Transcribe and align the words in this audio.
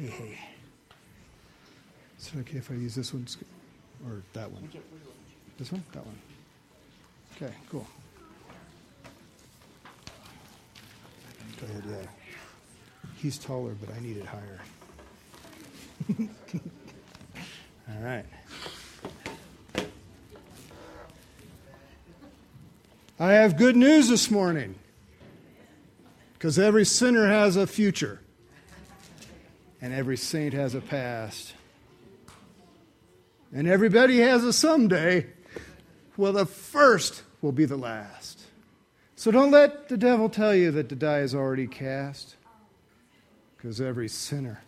Hey, 0.00 0.06
hey. 0.06 0.38
Is 2.18 2.30
it 2.34 2.38
okay 2.40 2.56
if 2.56 2.70
I 2.70 2.74
use 2.74 2.94
this 2.94 3.12
one 3.12 3.26
or 4.06 4.22
that 4.32 4.50
one? 4.50 4.66
This 5.58 5.70
one? 5.70 5.84
That 5.92 6.06
one. 6.06 6.16
Okay, 7.36 7.52
cool. 7.70 7.86
Go 11.60 11.66
ahead, 11.66 11.84
yeah. 11.86 12.06
He's 13.16 13.36
taller, 13.36 13.76
but 13.78 13.94
I 13.94 14.00
need 14.00 14.16
it 14.16 14.24
higher. 14.24 14.60
All 17.90 18.02
right. 18.02 18.24
I 23.18 23.32
have 23.32 23.58
good 23.58 23.76
news 23.76 24.08
this 24.08 24.30
morning 24.30 24.76
because 26.32 26.58
every 26.58 26.86
sinner 26.86 27.26
has 27.28 27.56
a 27.56 27.66
future 27.66 28.20
and 29.80 29.94
every 29.94 30.16
saint 30.16 30.54
has 30.54 30.74
a 30.74 30.80
past. 30.80 31.54
And 33.52 33.66
everybody 33.66 34.18
has 34.20 34.44
a 34.44 34.52
someday. 34.52 35.26
Well, 36.16 36.32
the 36.32 36.46
first 36.46 37.22
will 37.40 37.52
be 37.52 37.64
the 37.64 37.76
last. 37.76 38.40
So 39.16 39.30
don't 39.30 39.50
let 39.50 39.88
the 39.88 39.96
devil 39.96 40.28
tell 40.28 40.54
you 40.54 40.70
that 40.72 40.88
the 40.88 40.96
die 40.96 41.20
is 41.20 41.34
already 41.34 41.66
cast, 41.66 42.36
because 43.56 43.80
every 43.80 44.08
sinner 44.08 44.62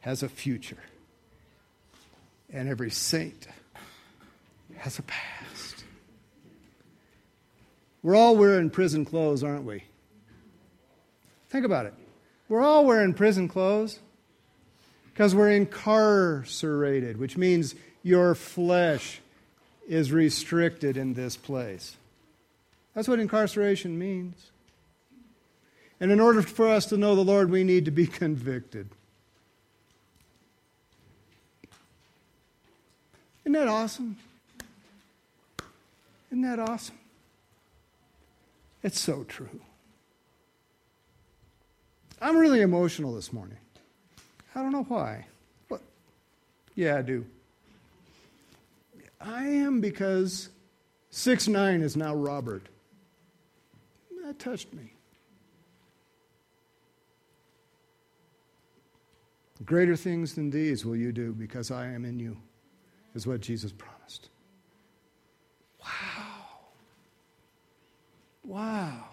has 0.00 0.22
a 0.22 0.28
future, 0.28 0.78
and 2.52 2.68
every 2.68 2.90
saint 2.90 3.48
has 4.76 4.98
a 4.98 5.02
past. 5.02 5.84
We're 8.02 8.14
all 8.14 8.36
wearing 8.36 8.70
prison 8.70 9.04
clothes, 9.04 9.42
aren't 9.42 9.64
we? 9.64 9.82
Think 11.48 11.64
about 11.64 11.86
it. 11.86 11.94
We're 12.48 12.62
all 12.62 12.84
wearing 12.84 13.12
prison 13.12 13.48
clothes 13.48 13.98
because 15.18 15.34
we're 15.34 15.50
incarcerated, 15.50 17.16
which 17.16 17.36
means 17.36 17.74
your 18.04 18.36
flesh 18.36 19.20
is 19.88 20.12
restricted 20.12 20.96
in 20.96 21.14
this 21.14 21.36
place. 21.36 21.96
That's 22.94 23.08
what 23.08 23.18
incarceration 23.18 23.98
means. 23.98 24.52
And 25.98 26.12
in 26.12 26.20
order 26.20 26.40
for 26.40 26.68
us 26.68 26.86
to 26.86 26.96
know 26.96 27.16
the 27.16 27.24
Lord, 27.24 27.50
we 27.50 27.64
need 27.64 27.86
to 27.86 27.90
be 27.90 28.06
convicted. 28.22 28.90
Isn't 33.42 33.54
that 33.54 33.66
awesome? 33.66 34.16
Isn't 36.30 36.42
that 36.42 36.60
awesome? 36.60 36.98
It's 38.84 39.00
so 39.00 39.24
true. 39.24 39.60
I'm 42.20 42.36
really 42.36 42.60
emotional 42.60 43.16
this 43.16 43.32
morning. 43.32 43.58
I 44.54 44.62
don't 44.62 44.72
know 44.72 44.84
why. 44.84 45.26
But 45.68 45.80
yeah, 46.74 46.96
I 46.96 47.02
do. 47.02 47.24
I 49.20 49.44
am 49.44 49.80
because 49.80 50.48
six 51.10 51.48
nine 51.48 51.82
is 51.82 51.96
now 51.96 52.14
Robert. 52.14 52.68
That 54.24 54.38
touched 54.38 54.72
me. 54.72 54.92
Greater 59.64 59.96
things 59.96 60.34
than 60.34 60.50
these 60.50 60.84
will 60.84 60.96
you 60.96 61.12
do 61.12 61.32
because 61.32 61.70
I 61.70 61.86
am 61.86 62.04
in 62.04 62.20
you, 62.20 62.36
is 63.14 63.26
what 63.26 63.40
Jesus 63.40 63.72
promised. 63.72 64.28
Wow. 65.82 65.88
Wow. 68.44 69.04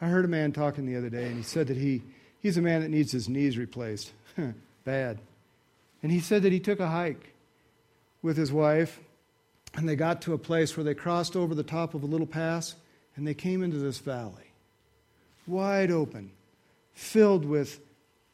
I 0.00 0.06
heard 0.06 0.24
a 0.24 0.28
man 0.28 0.52
talking 0.52 0.86
the 0.86 0.96
other 0.96 1.08
day, 1.08 1.26
and 1.26 1.36
he 1.36 1.42
said 1.42 1.68
that 1.68 1.76
he, 1.76 2.02
he's 2.40 2.56
a 2.56 2.62
man 2.62 2.80
that 2.80 2.90
needs 2.90 3.12
his 3.12 3.28
knees 3.28 3.56
replaced. 3.56 4.12
Bad. 4.84 5.18
And 6.02 6.10
he 6.10 6.20
said 6.20 6.42
that 6.42 6.52
he 6.52 6.60
took 6.60 6.80
a 6.80 6.88
hike 6.88 7.34
with 8.22 8.36
his 8.36 8.52
wife, 8.52 9.00
and 9.74 9.88
they 9.88 9.96
got 9.96 10.22
to 10.22 10.34
a 10.34 10.38
place 10.38 10.76
where 10.76 10.84
they 10.84 10.94
crossed 10.94 11.36
over 11.36 11.54
the 11.54 11.62
top 11.62 11.94
of 11.94 12.02
a 12.02 12.06
little 12.06 12.26
pass, 12.26 12.74
and 13.16 13.26
they 13.26 13.34
came 13.34 13.62
into 13.62 13.78
this 13.78 13.98
valley. 13.98 14.52
Wide 15.46 15.90
open, 15.90 16.30
filled 16.92 17.44
with 17.44 17.80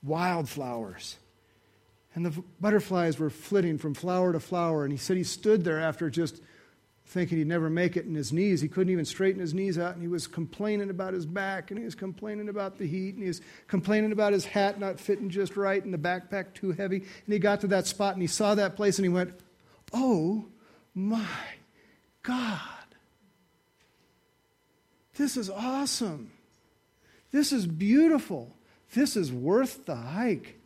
wildflowers. 0.03 1.16
And 2.15 2.25
the 2.25 2.43
butterflies 2.61 3.19
were 3.19 3.31
flitting 3.31 3.78
from 3.78 3.95
flower 3.95 4.33
to 4.33 4.41
flower, 4.41 4.84
and 4.84 4.93
he 4.93 4.99
said 4.99 5.16
he 5.16 5.25
stood 5.25 5.65
there 5.65 5.81
after 5.81 6.09
just 6.09 6.41
thinking 7.06 7.39
he'd 7.39 7.47
never 7.47 7.71
make 7.71 7.97
it 7.97 8.05
in 8.05 8.15
his 8.15 8.33
knees. 8.33 8.61
He 8.61 8.69
couldn't 8.69 8.93
even 8.93 9.05
straighten 9.05 9.41
his 9.41 9.55
knees 9.55 9.78
out, 9.78 9.94
and 9.94 10.03
he 10.03 10.09
was 10.09 10.27
complaining 10.27 10.91
about 10.91 11.15
his 11.15 11.25
back, 11.25 11.71
and 11.71 11.78
he 11.78 11.84
was 11.84 11.94
complaining 11.94 12.49
about 12.49 12.78
the 12.78 12.87
heat, 12.87 13.15
and 13.15 13.22
he 13.22 13.28
was 13.28 13.41
complaining 13.69 14.11
about 14.11 14.33
his 14.33 14.44
hat 14.44 14.81
not 14.81 14.99
fitting 14.99 15.31
just 15.31 15.56
right, 15.56 15.83
and 15.84 15.95
the 15.95 15.99
backpack 15.99 16.53
too 16.53 16.72
heavy. 16.72 16.97
And 16.97 17.33
he 17.33 17.39
got 17.39 17.61
to 17.61 17.69
that 17.69 17.87
spot, 17.87 18.15
and 18.15 18.22
he 18.22 18.27
saw 18.27 18.56
that 18.56 18.75
place, 18.75 18.99
and 18.99 19.05
he 19.05 19.09
went, 19.09 19.33
Oh 19.93 20.47
my 20.95 21.27
God. 22.22 22.61
This 25.16 25.37
is 25.37 25.49
awesome. 25.49 26.33
This 27.31 27.53
is 27.53 27.66
beautiful. 27.66 28.56
This 28.95 29.16
is 29.16 29.33
worth 29.33 29.87
the 29.87 29.97
hike. 29.97 30.59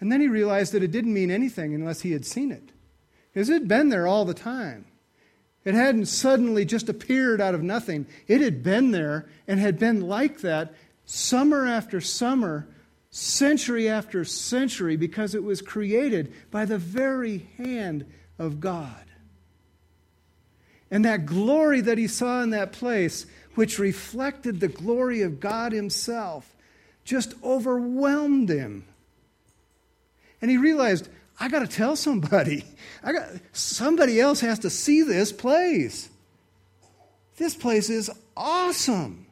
And 0.00 0.10
then 0.10 0.20
he 0.20 0.28
realized 0.28 0.72
that 0.72 0.82
it 0.82 0.90
didn't 0.90 1.12
mean 1.12 1.30
anything 1.30 1.74
unless 1.74 2.00
he 2.00 2.12
had 2.12 2.24
seen 2.24 2.50
it. 2.50 2.70
Because 3.32 3.48
it 3.48 3.54
had 3.54 3.68
been 3.68 3.88
there 3.88 4.06
all 4.06 4.24
the 4.24 4.34
time. 4.34 4.84
It 5.64 5.74
hadn't 5.74 6.06
suddenly 6.06 6.64
just 6.64 6.88
appeared 6.88 7.40
out 7.40 7.54
of 7.54 7.62
nothing. 7.62 8.06
It 8.26 8.40
had 8.40 8.62
been 8.62 8.90
there 8.90 9.26
and 9.46 9.60
had 9.60 9.78
been 9.78 10.00
like 10.00 10.40
that 10.40 10.74
summer 11.04 11.66
after 11.66 12.00
summer, 12.00 12.66
century 13.10 13.88
after 13.88 14.24
century, 14.24 14.96
because 14.96 15.34
it 15.34 15.44
was 15.44 15.62
created 15.62 16.32
by 16.50 16.64
the 16.64 16.78
very 16.78 17.46
hand 17.58 18.04
of 18.38 18.60
God. 18.60 19.04
And 20.90 21.04
that 21.04 21.26
glory 21.26 21.80
that 21.80 21.96
he 21.96 22.08
saw 22.08 22.42
in 22.42 22.50
that 22.50 22.72
place, 22.72 23.24
which 23.54 23.78
reflected 23.78 24.60
the 24.60 24.68
glory 24.68 25.22
of 25.22 25.40
God 25.40 25.72
himself, 25.72 26.54
just 27.04 27.34
overwhelmed 27.42 28.48
him. 28.48 28.84
And 30.40 30.50
he 30.50 30.56
realized, 30.56 31.08
I 31.42 31.48
got 31.48 31.58
to 31.58 31.66
tell 31.66 31.96
somebody. 31.96 32.64
I 33.02 33.12
got 33.12 33.28
somebody 33.50 34.20
else 34.20 34.38
has 34.42 34.60
to 34.60 34.70
see 34.70 35.02
this 35.02 35.32
place. 35.32 36.08
This 37.36 37.56
place 37.56 37.90
is 37.90 38.08
awesome. 38.36 39.26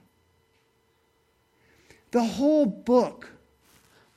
The 2.10 2.25
whole 2.25 2.66
book, 2.66 3.31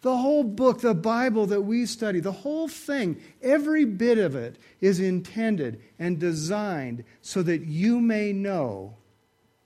the 0.02 0.18
whole 0.18 0.44
book, 0.44 0.82
the 0.82 0.96
Bible 0.96 1.46
that 1.46 1.62
we 1.62 1.86
study, 1.86 2.20
the 2.20 2.32
whole 2.32 2.68
thing, 2.68 3.22
every 3.44 3.86
bit 3.86 4.18
of 4.18 4.36
it 4.36 4.56
is 4.82 5.00
intended 5.00 5.80
and 6.00 6.18
designed 6.18 7.04
so 7.22 7.44
that 7.44 7.62
you 7.62 8.02
may 8.02 8.34
know 8.34 8.96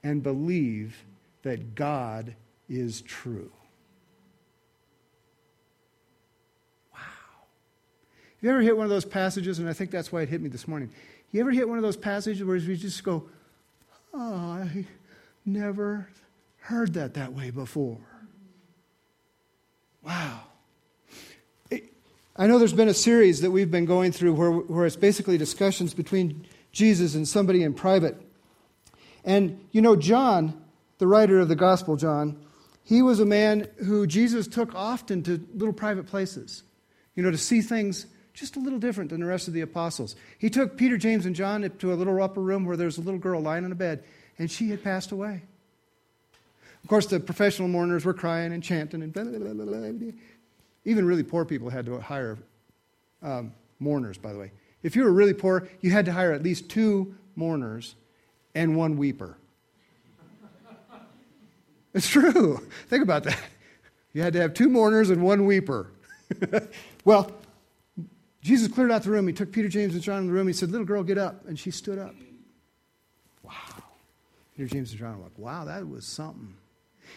and 0.04 0.22
believe 0.22 1.06
that 1.44 1.76
God 1.76 2.36
is 2.68 3.02
true. 3.04 3.54
You 8.42 8.50
ever 8.50 8.62
hit 8.62 8.75
one 8.75 8.86
of 8.86 8.90
those 8.90 9.06
passages, 9.06 9.59
and 9.59 9.68
I 9.68 9.74
think 9.74 9.92
that's 9.92 10.12
why 10.12 10.22
it 10.22 10.30
hit 10.30 10.42
me 10.42 10.50
this 10.50 10.68
morning? 10.68 10.92
You 11.31 11.42
ever 11.42 11.52
hit 11.52 11.68
one 11.68 11.78
of 11.78 11.84
those 11.84 11.98
passages 11.98 12.44
where 12.44 12.56
you 12.56 12.75
just 12.75 13.03
go, 13.03 13.28
oh, 14.14 14.34
I 14.52 14.86
never 15.46 16.08
heard 16.59 16.94
that 16.94 17.16
that 17.16 17.34
way 17.34 17.50
before? 17.50 18.00
Wow. 20.03 20.42
I 22.40 22.46
know 22.46 22.59
there's 22.59 22.72
been 22.72 22.88
a 22.88 22.94
series 22.94 23.42
that 23.42 23.50
we've 23.50 23.72
been 23.72 23.86
going 23.86 24.12
through 24.12 24.34
where, 24.34 24.52
where 24.52 24.86
it's 24.86 24.96
basically 24.96 25.40
discussions 25.40 25.96
between 25.96 26.46
Jesus 26.72 27.16
and 27.16 27.28
somebody 27.28 27.64
in 27.64 27.74
private. 27.74 28.16
And 29.25 29.59
you 29.72 29.81
know, 29.81 29.96
John, 29.96 30.62
the 31.00 31.08
writer 31.08 31.40
of 31.40 31.48
the 31.48 31.56
Gospel, 31.56 31.95
John, 31.95 32.39
he 32.84 33.01
was 33.01 33.19
a 33.19 33.25
man 33.25 33.68
who 33.84 34.06
Jesus 34.06 34.48
took 34.48 34.75
often 34.75 35.24
to 35.24 35.44
little 35.56 35.74
private 35.74 36.06
places, 36.06 36.62
you 37.16 37.24
know, 37.24 37.31
to 37.31 37.38
see 37.38 37.62
things 37.62 38.06
just 38.38 38.56
a 38.56 38.60
little 38.60 38.78
different 38.78 39.10
than 39.10 39.19
the 39.19 39.25
rest 39.25 39.48
of 39.48 39.54
the 39.56 39.62
apostles. 39.62 40.16
He 40.38 40.50
took 40.50 40.78
Peter, 40.78 40.95
James, 40.95 41.25
and 41.25 41.36
John 41.36 41.69
to 41.80 41.94
a 41.94 41.95
little 41.95 42.22
upper 42.22 42.42
room 42.42 42.66
where 42.66 42.78
there 42.78 42.86
was 42.86 43.00
a 43.00 43.01
little 43.01 43.19
girl 43.19 43.42
lying 43.42 43.66
on 43.66 43.72
a 43.72 43.75
bed, 43.75 44.04
and 44.38 44.50
she 44.50 44.69
had 44.69 44.84
passed 44.84 45.12
away. 45.12 45.42
Of 46.84 46.89
course, 46.89 47.07
the 47.07 47.19
professional 47.19 47.68
mourners 47.68 48.06
were 48.06 48.13
crying 48.13 48.54
and 48.54 48.63
chanting, 48.63 49.01
and 49.01 49.12
blah, 49.12 49.24
blah, 49.24 49.54
blah, 49.54 50.12
even 50.86 51.06
really 51.06 51.24
poor 51.24 51.45
people 51.45 51.69
had 51.69 51.88
to 51.88 52.00
hire 52.00 52.38
um, 53.24 53.54
mourners, 53.80 54.19
by 54.19 54.31
the 54.31 54.39
way. 54.39 54.51
If 54.84 54.95
you 54.95 55.04
were 55.04 55.12
really 55.12 55.34
poor, 55.34 55.68
you 55.81 55.89
had 55.89 56.06
to 56.06 56.13
hire 56.13 56.31
at 56.31 56.44
least 56.44 56.69
two 56.69 57.16
mourners 57.36 57.95
and 58.54 58.78
one 58.78 58.98
weeper. 58.98 59.36
It's 61.94 62.07
true. 62.07 62.60
Think 62.89 63.01
about 63.01 63.24
that. 63.24 63.39
You 64.13 64.22
had 64.22 64.34
to 64.34 64.42
have 64.42 64.54
two 64.54 64.69
mourners 64.69 65.10
and 65.10 65.24
one 65.24 65.48
weeper. 65.48 65.88
well, 67.06 67.31
Jesus 68.42 68.72
cleared 68.72 68.92
out 68.92 69.04
the 69.04 69.10
room. 69.10 69.28
He 69.28 69.34
took 69.34 69.51
Peter, 69.51 69.68
James, 69.68 69.94
and 69.94 70.04
John 70.04 70.19
in 70.19 70.28
the 70.28 70.34
room. 70.34 70.48
He 70.48 70.54
said, 70.54 70.72
Little 70.72 70.86
girl, 70.86 71.04
get 71.04 71.18
up. 71.18 71.45
And 71.48 71.57
she 71.57 71.72
stood 71.72 72.00
up. 72.00 72.16
Wow. 73.44 73.51
Peter, 74.56 74.69
James, 74.69 74.92
and 74.92 75.00
John 75.00 75.18
were 75.18 75.24
like, 75.24 75.38
Wow, 75.38 75.66
that 75.66 75.88
was 75.88 76.06
something. 76.06 76.56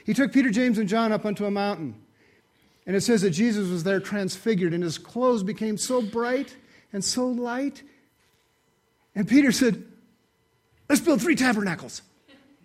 He 0.05 0.15
took 0.15 0.33
Peter, 0.33 0.51
James, 0.51 0.79
and 0.79 0.89
John 0.89 1.13
up 1.13 1.25
onto 1.25 1.45
a 1.47 1.51
mountain. 1.51 1.95
And 2.87 2.97
it 2.97 3.03
says 3.03 3.23
that 3.23 3.31
Jesus 3.31 3.69
was 3.69 3.85
there 3.85 4.01
transfigured, 4.01 4.73
and 4.73 4.83
his 4.83 4.99
clothes 4.99 5.43
became 5.43 5.77
so 5.77 6.03
bright 6.03 6.57
and 6.93 7.05
so 7.05 7.27
light. 7.27 7.83
And 9.15 9.29
Peter 9.29 9.53
said, 9.53 9.85
Let's 10.89 11.01
build 11.01 11.21
three 11.21 11.37
tabernacles 11.37 12.03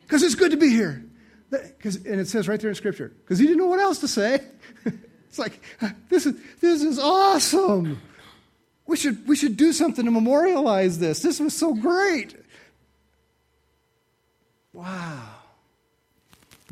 because 0.01 0.23
it's 0.23 0.35
good 0.35 0.51
to 0.51 0.57
be 0.57 0.69
here. 0.69 1.05
And 1.51 2.19
it 2.19 2.27
says 2.27 2.47
right 2.47 2.59
there 2.59 2.69
in 2.69 2.75
Scripture, 2.75 3.13
because 3.21 3.37
he 3.37 3.45
didn't 3.45 3.59
know 3.59 3.67
what 3.67 3.79
else 3.79 3.99
to 3.99 4.07
say. 4.07 4.41
it's 5.29 5.37
like, 5.37 5.61
this 6.09 6.25
is, 6.25 6.35
this 6.59 6.81
is 6.81 6.97
awesome. 6.97 8.01
We 8.87 8.97
should, 8.97 9.27
we 9.27 9.35
should 9.35 9.57
do 9.57 9.73
something 9.73 10.05
to 10.05 10.11
memorialize 10.11 10.99
this. 10.99 11.21
This 11.21 11.39
was 11.39 11.55
so 11.55 11.73
great. 11.73 12.35
Wow. 14.73 15.23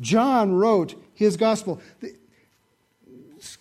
John 0.00 0.54
wrote 0.54 0.94
his 1.14 1.36
gospel. 1.36 1.80
The 2.00 2.14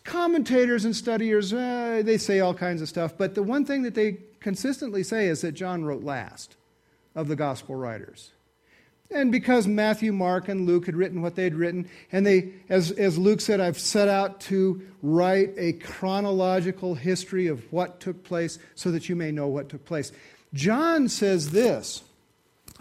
commentators 0.04 0.86
and 0.86 0.96
studiers, 0.96 1.54
uh, 1.54 2.02
they 2.04 2.18
say 2.18 2.40
all 2.40 2.54
kinds 2.54 2.82
of 2.82 2.90
stuff, 2.90 3.18
but 3.18 3.36
the 3.36 3.44
one 3.44 3.66
thing 3.66 3.84
that 3.84 3.96
they 3.96 4.18
consistently 4.40 5.04
say 5.04 5.28
is 5.28 5.42
that 5.42 5.54
John 5.54 5.86
wrote 5.86 6.04
last 6.04 6.56
of 7.16 7.28
the 7.28 7.36
gospel 7.36 7.76
writers. 7.76 8.32
And 9.13 9.31
because 9.31 9.68
Matthew, 9.68 10.12
Mark, 10.12 10.50
and 10.50 10.65
Luke 10.65 10.88
had 10.88 10.95
written 10.95 11.21
what 11.21 11.36
they'd 11.36 11.54
written, 11.54 11.88
and 12.12 12.25
they, 12.25 12.54
as, 12.69 12.92
as 12.92 13.18
Luke 13.18 13.42
said, 13.42 13.60
I've 13.60 13.80
set 13.80 14.07
out 14.07 14.42
to 14.42 14.81
write 15.01 15.54
a 15.57 15.74
chronological 15.74 16.95
history 16.95 17.48
of 17.48 17.71
what 17.71 18.00
took 18.00 18.24
place 18.24 18.57
so 18.75 18.92
that 18.92 19.10
you 19.10 19.15
may 19.15 19.31
know 19.31 19.48
what 19.48 19.69
took 19.69 19.86
place. 19.86 20.12
John 20.54 21.10
says 21.10 21.51
this. 21.51 22.04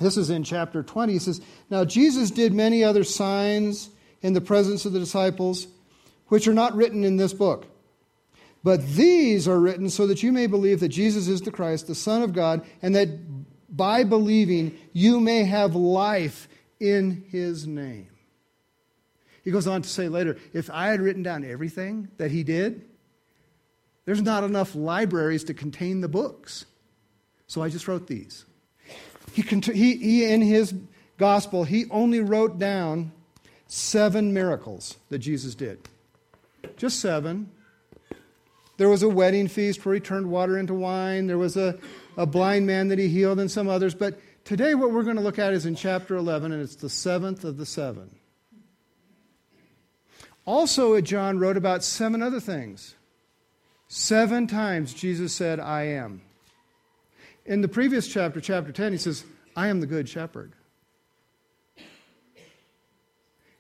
This 0.01 0.17
is 0.17 0.31
in 0.31 0.43
chapter 0.43 0.83
20. 0.83 1.13
He 1.13 1.19
says, 1.19 1.41
Now 1.71 1.85
Jesus 1.85 2.31
did 2.31 2.55
many 2.55 2.83
other 2.83 3.05
signs 3.05 3.91
in 4.23 4.33
the 4.33 4.41
presence 4.41 4.85
of 4.87 4.93
the 4.93 5.01
disciples, 5.01 5.67
which 6.29 6.49
are 6.49 6.55
not 6.55 6.75
written 6.75 7.05
in 7.05 7.17
this 7.17 7.35
book. 7.35 7.67
But 8.65 8.87
these 8.87 9.49
are 9.49 9.59
written 9.59 9.91
so 9.91 10.07
that 10.07 10.23
you 10.23 10.33
may 10.33 10.47
believe 10.47 10.81
that 10.81 10.89
Jesus 10.89 11.29
is 11.29 11.41
the 11.41 11.51
Christ, 11.51 11.89
the 11.89 11.95
Son 11.95 12.23
of 12.23 12.33
God, 12.33 12.65
and 12.81 12.95
that 12.95 13.09
by 13.73 14.05
believing, 14.05 14.79
you 14.93 15.19
may 15.19 15.45
have 15.45 15.75
life 15.75 16.47
in 16.79 17.25
his 17.31 17.67
name. 17.67 18.09
He 19.43 19.51
goes 19.51 19.67
on 19.67 19.83
to 19.83 19.89
say 19.89 20.09
later 20.09 20.37
if 20.53 20.71
I 20.71 20.89
had 20.89 21.01
written 21.01 21.23
down 21.23 21.45
everything 21.45 22.09
that 22.19 22.31
he 22.31 22.45
did, 22.45 22.85
there's 24.05 24.23
not 24.23 24.45
enough 24.45 24.75
libraries 24.75 25.45
to 25.45 25.55
contain 25.55 26.01
the 26.01 26.09
books. 26.09 26.67
So 27.47 27.63
I 27.63 27.69
just 27.69 27.89
wrote 27.89 28.07
these. 28.07 28.45
He, 29.33 29.43
he, 29.43 29.97
he, 29.97 30.25
in 30.25 30.43
his 30.43 30.75
gospel, 31.19 31.65
he 31.65 31.87
only 31.91 32.21
wrote 32.21 32.59
down 32.59 33.13
seven 33.67 34.35
miracles 34.35 34.97
that 35.09 35.19
Jesus 35.19 35.55
did. 35.55 35.79
Just 36.77 37.01
seven. 37.01 37.51
There 38.77 38.89
was 38.89 39.03
a 39.03 39.09
wedding 39.09 39.49
feast 39.49 39.85
where 39.85 39.95
he 39.95 40.01
turned 40.01 40.31
water 40.31 40.59
into 40.59 40.75
wine. 40.75 41.27
There 41.27 41.39
was 41.39 41.57
a 41.57 41.79
a 42.17 42.27
blind 42.27 42.67
man 42.67 42.89
that 42.89 42.99
he 42.99 43.09
healed, 43.09 43.39
and 43.39 43.51
some 43.51 43.69
others. 43.69 43.95
But 43.95 44.19
today, 44.45 44.75
what 44.75 44.93
we're 44.93 45.03
going 45.03 45.17
to 45.17 45.23
look 45.23 45.39
at 45.39 45.53
is 45.53 45.67
in 45.67 45.75
chapter 45.75 46.17
11, 46.17 46.53
and 46.53 46.63
it's 46.63 46.77
the 46.77 46.91
seventh 46.91 47.45
of 47.45 47.57
the 47.57 47.67
seven. 47.67 48.11
Also, 50.45 51.01
John 51.01 51.39
wrote 51.39 51.57
about 51.57 51.85
seven 51.85 52.23
other 52.23 52.41
things. 52.41 52.97
Seven 53.89 54.47
times 54.47 54.95
Jesus 54.95 55.35
said, 55.35 55.61
I 55.61 55.83
am. 55.83 56.23
In 57.45 57.61
the 57.61 57.69
previous 57.69 58.09
chapter, 58.09 58.41
chapter 58.41 58.73
10, 58.73 58.93
he 58.93 58.99
says, 58.99 59.25
I 59.55 59.69
am 59.69 59.81
the 59.81 59.87
good 59.87 60.09
shepherd. 60.09 60.53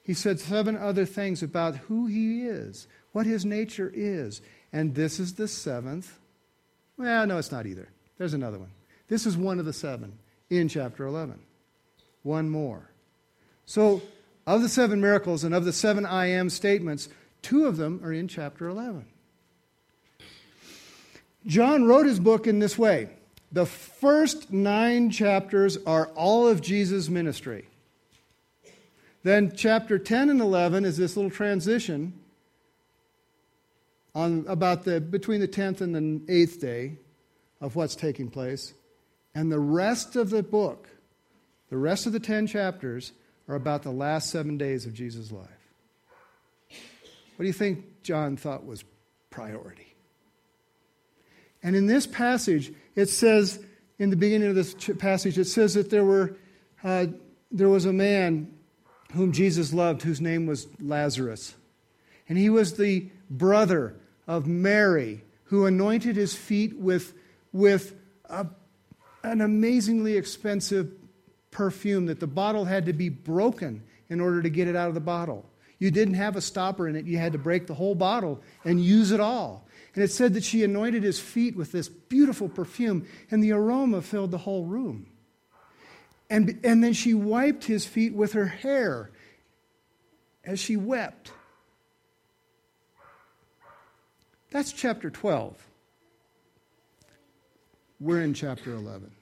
He 0.03 0.15
said 0.15 0.41
seven 0.41 0.77
other 0.77 1.05
things 1.05 1.43
about 1.43 1.77
who 1.77 2.07
he 2.07 2.43
is, 2.43 2.89
what 3.13 3.27
his 3.27 3.45
nature 3.45 3.91
is. 3.95 4.43
And 4.73 4.95
this 4.95 5.21
is 5.21 5.35
the 5.35 5.47
seventh. 5.47 6.19
Well, 6.97 7.27
no, 7.27 7.39
it's 7.39 7.53
not 7.53 7.67
either. 7.67 7.92
There's 8.23 8.35
another 8.35 8.61
one. 8.61 8.71
This 9.09 9.27
is 9.27 9.37
one 9.37 9.59
of 9.59 9.65
the 9.65 9.73
seven 9.73 10.17
in 10.49 10.69
chapter 10.69 11.05
11. 11.05 11.41
One 12.23 12.49
more. 12.49 12.89
So, 13.67 14.01
of 14.47 14.63
the 14.63 14.69
seven 14.69 15.01
miracles 15.01 15.43
and 15.43 15.53
of 15.53 15.65
the 15.65 15.73
seven 15.73 16.07
I 16.07 16.27
am 16.27 16.49
statements, 16.49 17.09
two 17.43 17.67
of 17.67 17.79
them 17.79 18.01
are 18.05 18.13
in 18.13 18.29
chapter 18.29 18.69
11. 18.69 19.07
John 21.47 21.87
wrote 21.87 22.07
his 22.07 22.21
book 22.21 22.47
in 22.47 22.61
this 22.61 22.79
way 22.79 23.09
the 23.51 23.67
first 23.67 24.53
nine 24.53 25.11
chapters 25.11 25.77
are 25.85 26.07
all 26.15 26.47
of 26.47 26.61
Jesus' 26.61 27.09
ministry. 27.09 27.67
Then, 29.25 29.53
chapter 29.57 29.99
10 29.99 30.31
and 30.31 30.41
11 30.41 30.85
is 30.85 30.97
this 30.97 31.17
little 31.17 31.29
transition 31.29 32.13
on 34.15 34.45
about 34.47 34.85
the 34.85 35.01
between 35.01 35.41
the 35.41 35.49
10th 35.49 35.81
and 35.81 35.93
the 35.93 36.33
8th 36.33 36.61
day 36.61 36.99
of 37.63 37.77
what's 37.77 37.97
taking 37.97 38.29
place. 38.29 38.75
And 39.35 39.51
the 39.51 39.61
rest 39.61 40.17
of 40.17 40.29
the 40.29 40.43
book, 40.43 40.89
the 41.71 41.79
rest 41.79 42.05
of 42.07 42.13
the 42.13 42.21
10 42.21 42.49
chapters, 42.49 43.13
are 43.49 43.55
about 43.55 43.83
the 43.83 43.91
last 43.91 44.29
seven 44.29 44.59
days 44.59 44.85
of 44.85 44.93
Jesus' 44.93 45.33
life. 45.33 45.49
What 47.37 47.45
do 47.45 47.47
you 47.47 47.53
think 47.53 48.03
John 48.03 48.37
thought 48.37 48.67
was 48.67 48.85
priority? 49.31 49.95
And 51.63 51.77
in 51.77 51.87
this 51.87 52.07
passage, 52.07 52.73
it 52.97 53.09
says, 53.09 53.65
in 53.99 54.11
the 54.11 54.17
beginning 54.17 54.49
of 54.49 54.55
this 54.55 54.75
passage, 54.99 55.39
it 55.39 55.47
says 55.47 55.75
that 55.75 55.89
there, 55.89 56.05
were, 56.05 56.37
uh, 56.83 57.07
there 57.51 57.69
was 57.69 57.87
a 57.87 57.93
man 57.93 58.53
whom 59.13 59.33
Jesus 59.33 59.73
loved 59.73 60.03
whose 60.03 60.21
name 60.21 60.47
was 60.47 60.67
Lazarus. 60.81 61.55
And 62.29 62.37
he 62.37 62.51
was 62.51 62.77
the 62.77 63.09
brother 63.31 63.97
of 64.27 64.47
Mary, 64.47 65.23
who 65.45 65.67
anointed 65.67 66.17
his 66.17 66.35
feet 66.35 66.77
with 66.77 67.15
with 67.53 67.95
a, 68.27 68.47
an 69.23 69.41
amazingly 69.41 70.17
expensive 70.17 70.93
perfume 71.51 72.07
that 72.07 72.21
the 72.21 72.27
bottle 72.27 72.65
had 72.65 72.87
to 72.87 72.93
be 72.93 73.09
broken 73.09 73.83
in 74.09 74.21
order 74.21 74.43
to 74.43 74.51
get 74.51 74.69
it 74.69 74.77
out 74.77 74.89
of 74.89 74.95
the 74.95 75.01
bottle. 75.01 75.49
You 75.79 75.91
didn't 75.91 76.15
have 76.15 76.37
a 76.37 76.41
stopper 76.41 76.89
in 76.89 76.97
it, 76.97 77.07
you 77.07 77.19
had 77.19 77.33
to 77.33 77.39
break 77.39 77.67
the 77.67 77.75
whole 77.75 77.95
bottle 77.95 78.41
and 78.65 78.83
use 78.83 79.11
it 79.11 79.21
all. 79.21 79.67
And 79.95 80.03
it 80.03 80.11
said 80.11 80.35
that 80.35 80.45
she 80.45 80.65
anointed 80.65 81.03
his 81.03 81.21
feet 81.21 81.57
with 81.57 81.73
this 81.73 81.89
beautiful 81.89 82.49
perfume, 82.49 83.07
and 83.31 83.43
the 83.43 83.53
aroma 83.53 84.01
filled 84.01 84.31
the 84.31 84.39
whole 84.39 84.65
room. 84.65 85.07
And, 86.31 86.61
and 86.65 86.83
then 86.83 86.95
she 86.95 87.13
wiped 87.13 87.65
his 87.65 87.85
feet 87.85 88.15
with 88.15 88.33
her 88.33 88.47
hair 88.47 89.11
as 90.45 90.59
she 90.59 90.77
wept. 90.77 91.33
That's 94.51 94.73
chapter 94.73 95.11
12. 95.11 95.57
We're 98.03 98.23
in 98.23 98.35
chapter 98.35 98.75
11. 98.75 99.13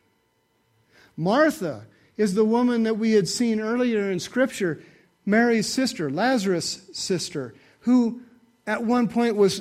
Martha 1.15 1.85
is 2.17 2.33
the 2.33 2.47
woman 2.47 2.85
that 2.85 2.97
we 2.97 3.13
had 3.13 3.29
seen 3.29 3.61
earlier 3.61 4.11
in 4.11 4.19
Scripture, 4.19 4.83
Mary's 5.27 5.69
sister, 5.69 6.09
Lazarus' 6.09 6.89
sister, 6.95 7.55
who 7.81 8.23
at 8.67 8.83
one 8.83 9.07
point 9.07 9.37
was 9.37 9.61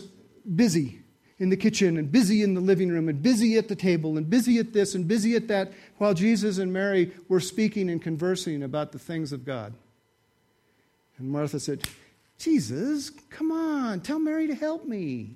busy 0.55 1.01
in 1.37 1.49
the 1.49 1.57
kitchen 1.57 1.97
and 1.97 2.09
busy 2.09 2.43
in 2.43 2.53
the 2.53 2.61
living 2.61 2.87
room 2.87 3.09
and 3.09 3.21
busy 3.21 3.57
at 3.57 3.67
the 3.67 3.75
table 3.75 4.17
and 4.17 4.29
busy 4.29 4.57
at 4.57 4.71
this 4.71 4.95
and 4.95 5.05
busy 5.05 5.35
at 5.35 5.49
that 5.49 5.73
while 5.97 6.13
Jesus 6.13 6.57
and 6.57 6.71
Mary 6.71 7.11
were 7.27 7.41
speaking 7.41 7.89
and 7.89 8.01
conversing 8.01 8.63
about 8.63 8.93
the 8.93 8.99
things 8.99 9.33
of 9.33 9.43
God. 9.43 9.73
And 11.17 11.29
Martha 11.29 11.59
said, 11.59 11.85
Jesus, 12.37 13.09
come 13.09 13.51
on, 13.51 13.99
tell 13.99 14.19
Mary 14.19 14.47
to 14.47 14.55
help 14.55 14.85
me. 14.85 15.35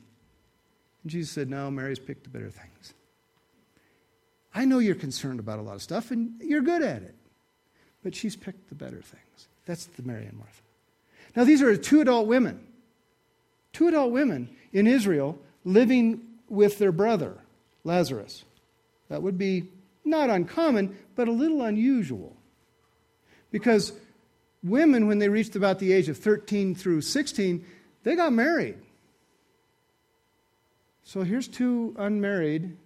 And 1.04 1.12
Jesus 1.12 1.32
said, 1.32 1.50
No, 1.50 1.70
Mary's 1.70 2.00
picked 2.00 2.24
the 2.24 2.30
better 2.30 2.50
things. 2.50 2.94
I 4.54 4.66
know 4.66 4.80
you're 4.80 4.96
concerned 4.96 5.40
about 5.40 5.60
a 5.60 5.62
lot 5.62 5.76
of 5.76 5.82
stuff 5.82 6.12
and 6.12 6.40
you're 6.42 6.62
good 6.62 6.82
at 6.84 7.02
it. 7.02 7.16
But 8.04 8.14
she's 8.14 8.36
picked 8.36 8.70
the 8.70 8.76
better 8.76 9.02
things. 9.02 9.48
That's 9.66 9.86
the 9.86 10.04
Mary 10.04 10.26
and 10.26 10.38
Martha. 10.38 10.62
Now, 11.36 11.46
these 11.46 11.62
are 11.62 11.76
two 11.76 12.02
adult 12.02 12.28
women. 12.28 12.68
Two 13.72 13.88
adult 13.88 14.12
women 14.12 14.50
in 14.72 14.86
Israel 14.86 15.40
living 15.64 16.22
with 16.50 16.78
their 16.78 16.92
brother, 16.92 17.38
Lazarus. 17.84 18.44
That 19.10 19.24
would 19.24 19.38
be 19.38 19.70
not 20.06 20.30
uncommon, 20.30 20.98
but 21.16 21.28
a 21.28 21.32
little 21.32 21.62
unusual. 21.64 22.36
Because 23.52 23.94
women, 24.64 25.08
when 25.08 25.20
they 25.20 25.30
reached 25.30 25.56
about 25.56 25.80
the 25.80 25.94
age 25.94 26.10
of 26.10 26.18
13 26.18 26.76
through 26.76 27.02
16, 27.02 27.66
they 28.04 28.16
got 28.16 28.34
married. 28.34 28.78
So 31.04 31.24
here's 31.24 31.48
two 31.48 31.96
unmarried 31.98 32.78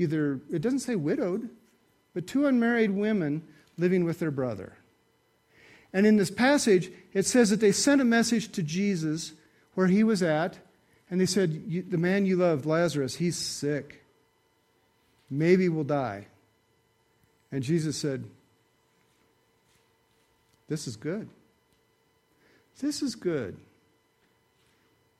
either, 0.00 0.40
it 0.50 0.62
doesn't 0.62 0.80
say 0.80 0.96
widowed, 0.96 1.50
but 2.14 2.26
two 2.26 2.46
unmarried 2.46 2.90
women 2.90 3.42
living 3.76 4.04
with 4.04 4.18
their 4.18 4.30
brother. 4.30 4.72
And 5.92 6.06
in 6.06 6.16
this 6.16 6.30
passage, 6.30 6.90
it 7.12 7.26
says 7.26 7.50
that 7.50 7.60
they 7.60 7.72
sent 7.72 8.00
a 8.00 8.04
message 8.04 8.50
to 8.52 8.62
Jesus 8.62 9.34
where 9.74 9.88
he 9.88 10.02
was 10.02 10.22
at, 10.22 10.58
and 11.10 11.20
they 11.20 11.26
said, 11.26 11.90
The 11.90 11.98
man 11.98 12.24
you 12.24 12.36
loved, 12.36 12.64
Lazarus, 12.64 13.16
he's 13.16 13.36
sick. 13.36 14.04
Maybe 15.28 15.68
will 15.68 15.84
die. 15.84 16.26
And 17.52 17.62
Jesus 17.62 17.96
said, 17.96 18.24
This 20.68 20.86
is 20.86 20.96
good. 20.96 21.28
This 22.80 23.02
is 23.02 23.14
good 23.14 23.58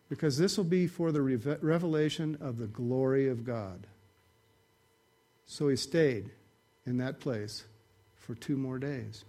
because 0.09 0.37
this 0.37 0.57
will 0.57 0.65
be 0.65 0.87
for 0.87 1.13
the 1.13 1.23
revelation 1.23 2.37
of 2.41 2.59
the 2.59 2.67
glory 2.67 3.29
of 3.29 3.45
God. 3.45 3.87
So 5.51 5.67
he 5.67 5.75
stayed 5.75 6.31
in 6.87 6.99
that 6.99 7.19
place 7.19 7.65
for 8.15 8.37
two 8.37 8.57
more 8.57 8.79
days. 8.79 9.25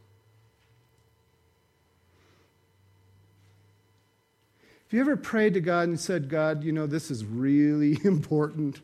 Have 4.83 4.93
you 4.93 5.01
ever 5.01 5.17
prayed 5.17 5.55
to 5.55 5.61
God 5.61 5.87
and 5.87 5.99
said, 5.99 6.29
God, 6.29 6.63
you 6.63 6.73
know, 6.73 6.85
this 6.85 7.09
is 7.09 7.25
really 7.25 7.97
important. 8.03 8.81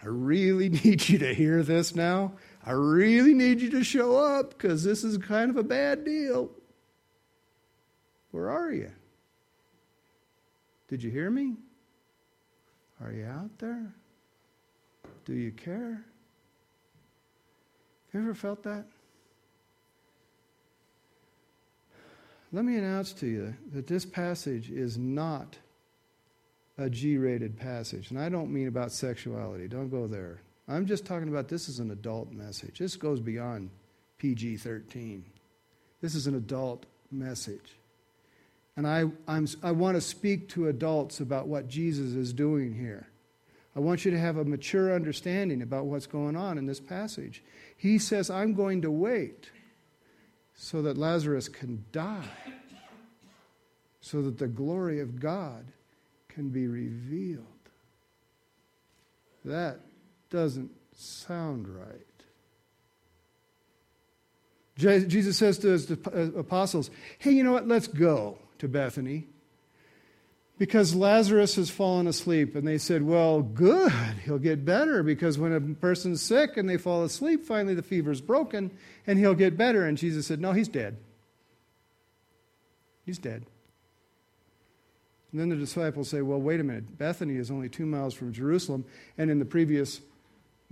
I 0.00 0.06
really 0.06 0.68
need 0.68 1.08
you 1.08 1.18
to 1.18 1.34
hear 1.34 1.64
this 1.64 1.96
now. 1.96 2.34
I 2.64 2.70
really 2.70 3.34
need 3.34 3.60
you 3.60 3.70
to 3.70 3.82
show 3.82 4.16
up 4.16 4.50
because 4.50 4.84
this 4.84 5.02
is 5.02 5.18
kind 5.18 5.50
of 5.50 5.56
a 5.56 5.64
bad 5.64 6.04
deal. 6.04 6.52
Where 8.30 8.48
are 8.48 8.70
you? 8.70 8.92
Did 10.86 11.02
you 11.02 11.10
hear 11.10 11.32
me? 11.32 11.56
Are 13.02 13.10
you 13.10 13.26
out 13.26 13.58
there? 13.58 13.92
Do 15.24 15.34
you 15.34 15.50
care? 15.50 16.04
You 18.16 18.22
ever 18.22 18.34
felt 18.34 18.62
that? 18.62 18.86
Let 22.50 22.64
me 22.64 22.78
announce 22.78 23.12
to 23.12 23.26
you 23.26 23.54
that 23.74 23.86
this 23.86 24.06
passage 24.06 24.70
is 24.70 24.96
not 24.96 25.58
a 26.78 26.88
G 26.88 27.18
rated 27.18 27.58
passage. 27.58 28.10
And 28.10 28.18
I 28.18 28.30
don't 28.30 28.50
mean 28.50 28.68
about 28.68 28.90
sexuality, 28.92 29.68
don't 29.68 29.90
go 29.90 30.06
there. 30.06 30.40
I'm 30.66 30.86
just 30.86 31.04
talking 31.04 31.28
about 31.28 31.48
this 31.48 31.68
is 31.68 31.78
an 31.78 31.90
adult 31.90 32.32
message. 32.32 32.78
This 32.78 32.96
goes 32.96 33.20
beyond 33.20 33.68
PG 34.16 34.56
13. 34.56 35.22
This 36.00 36.14
is 36.14 36.26
an 36.26 36.36
adult 36.36 36.86
message. 37.12 37.76
And 38.78 38.86
I, 38.86 39.10
I'm, 39.28 39.46
I 39.62 39.72
want 39.72 39.98
to 39.98 40.00
speak 40.00 40.48
to 40.50 40.68
adults 40.68 41.20
about 41.20 41.48
what 41.48 41.68
Jesus 41.68 42.14
is 42.14 42.32
doing 42.32 42.74
here. 42.74 43.08
I 43.76 43.80
want 43.80 44.06
you 44.06 44.10
to 44.10 44.18
have 44.18 44.38
a 44.38 44.44
mature 44.44 44.94
understanding 44.94 45.60
about 45.60 45.84
what's 45.84 46.06
going 46.06 46.34
on 46.34 46.56
in 46.56 46.64
this 46.64 46.80
passage. 46.80 47.44
He 47.76 47.98
says, 47.98 48.30
I'm 48.30 48.54
going 48.54 48.80
to 48.82 48.90
wait 48.90 49.50
so 50.54 50.80
that 50.80 50.96
Lazarus 50.96 51.50
can 51.50 51.84
die, 51.92 52.24
so 54.00 54.22
that 54.22 54.38
the 54.38 54.48
glory 54.48 55.00
of 55.00 55.20
God 55.20 55.66
can 56.28 56.48
be 56.48 56.66
revealed. 56.66 57.44
That 59.44 59.80
doesn't 60.30 60.70
sound 60.94 61.68
right. 61.68 62.00
Jesus 64.78 65.36
says 65.36 65.58
to 65.58 65.68
his 65.68 65.90
uh, 65.90 65.96
apostles, 66.36 66.90
Hey, 67.18 67.32
you 67.32 67.44
know 67.44 67.52
what? 67.52 67.68
Let's 67.68 67.86
go 67.86 68.38
to 68.58 68.68
Bethany 68.68 69.26
because 70.58 70.94
Lazarus 70.94 71.56
has 71.56 71.68
fallen 71.68 72.06
asleep. 72.06 72.54
And 72.54 72.66
they 72.66 72.78
said, 72.78 73.02
Well, 73.02 73.42
good, 73.42 73.92
he'll 74.24 74.38
get 74.38 74.64
better 74.64 75.02
because 75.02 75.38
when 75.38 75.52
a 75.52 75.60
person's 75.60 76.22
sick 76.22 76.56
and 76.56 76.68
they 76.68 76.76
fall 76.76 77.04
asleep, 77.04 77.44
finally 77.44 77.74
the 77.74 77.82
fever's 77.82 78.20
broken 78.20 78.70
and 79.06 79.18
he'll 79.18 79.34
get 79.34 79.56
better. 79.56 79.84
And 79.84 79.98
Jesus 79.98 80.26
said, 80.26 80.40
No, 80.40 80.52
he's 80.52 80.68
dead. 80.68 80.96
He's 83.04 83.18
dead. 83.18 83.44
And 85.32 85.40
then 85.40 85.48
the 85.50 85.56
disciples 85.56 86.08
say, 86.08 86.22
Well, 86.22 86.40
wait 86.40 86.60
a 86.60 86.64
minute. 86.64 86.96
Bethany 86.96 87.36
is 87.36 87.50
only 87.50 87.68
two 87.68 87.86
miles 87.86 88.14
from 88.14 88.32
Jerusalem. 88.32 88.84
And 89.18 89.30
in 89.30 89.38
the 89.38 89.44
previous 89.44 90.00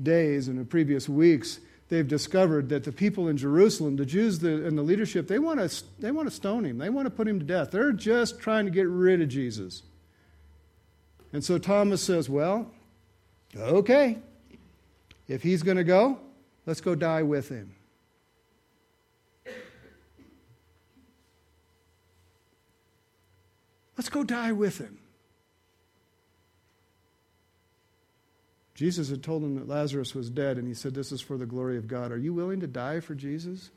days 0.03 0.49
and 0.49 0.59
the 0.59 0.64
previous 0.64 1.09
weeks, 1.09 1.61
they've 1.88 2.07
discovered 2.07 2.69
that 2.71 2.85
the 2.85 2.93
people 2.93 3.29
in 3.29 3.37
Jerusalem, 3.37 3.97
the 3.97 4.07
Jews 4.07 4.43
and 4.43 4.76
the 4.76 4.83
leadership, 4.83 5.29
they 5.29 5.38
want 5.38 5.61
to 5.61 5.85
they 5.99 6.11
want 6.11 6.29
to 6.29 6.35
stone 6.35 6.64
him. 6.64 6.79
They 6.79 6.91
want 6.91 7.07
to 7.07 7.11
put 7.11 7.29
him 7.29 7.38
to 7.38 7.45
death. 7.45 7.71
They're 7.71 7.93
just 7.93 8.41
trying 8.41 8.64
to 8.64 8.71
get 8.71 8.88
rid 8.88 9.21
of 9.21 9.29
Jesus. 9.29 9.83
And 11.33 11.45
so 11.45 11.59
Thomas 11.59 12.03
says, 12.03 12.29
"Well, 12.29 12.71
okay. 13.57 14.19
If 15.26 15.43
he's 15.43 15.62
going 15.62 15.79
to 15.79 15.85
go, 15.85 16.19
let's 16.67 16.81
go 16.81 16.95
die 16.95 17.23
with 17.23 17.49
him." 17.49 17.75
Let's 23.97 24.09
go 24.09 24.25
die 24.25 24.53
with 24.53 24.79
him. 24.79 24.99
Jesus 28.75 29.09
had 29.09 29.23
told 29.23 29.43
him 29.43 29.54
that 29.57 29.69
Lazarus 29.69 30.14
was 30.14 30.28
dead, 30.28 30.59
and 30.59 30.66
he 30.66 30.75
said, 30.75 30.95
This 30.95 31.12
is 31.12 31.21
for 31.21 31.37
the 31.37 31.47
glory 31.47 31.76
of 31.76 31.87
God. 31.87 32.11
Are 32.11 32.19
you 32.19 32.33
willing 32.35 32.61
to 32.61 32.66
die 32.66 33.00
for 33.00 33.14
Jesus? 33.14 33.71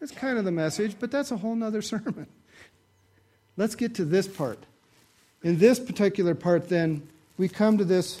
That's 0.00 0.12
kind 0.12 0.36
of 0.36 0.44
the 0.44 0.52
message, 0.52 0.96
but 0.98 1.10
that's 1.10 1.30
a 1.30 1.36
whole 1.36 1.62
other 1.62 1.82
sermon. 1.82 2.26
Let's 3.56 3.76
get 3.76 3.94
to 3.96 4.04
this 4.04 4.26
part. 4.26 4.58
In 5.42 5.58
this 5.58 5.78
particular 5.78 6.34
part, 6.34 6.68
then, 6.68 7.06
we 7.36 7.48
come 7.48 7.78
to 7.78 7.84
this, 7.84 8.20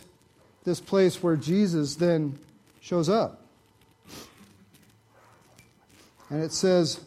this 0.64 0.80
place 0.80 1.22
where 1.22 1.36
Jesus 1.36 1.96
then 1.96 2.38
shows 2.80 3.08
up. 3.08 3.40
And 6.30 6.42
it 6.42 6.52
says, 6.52 7.00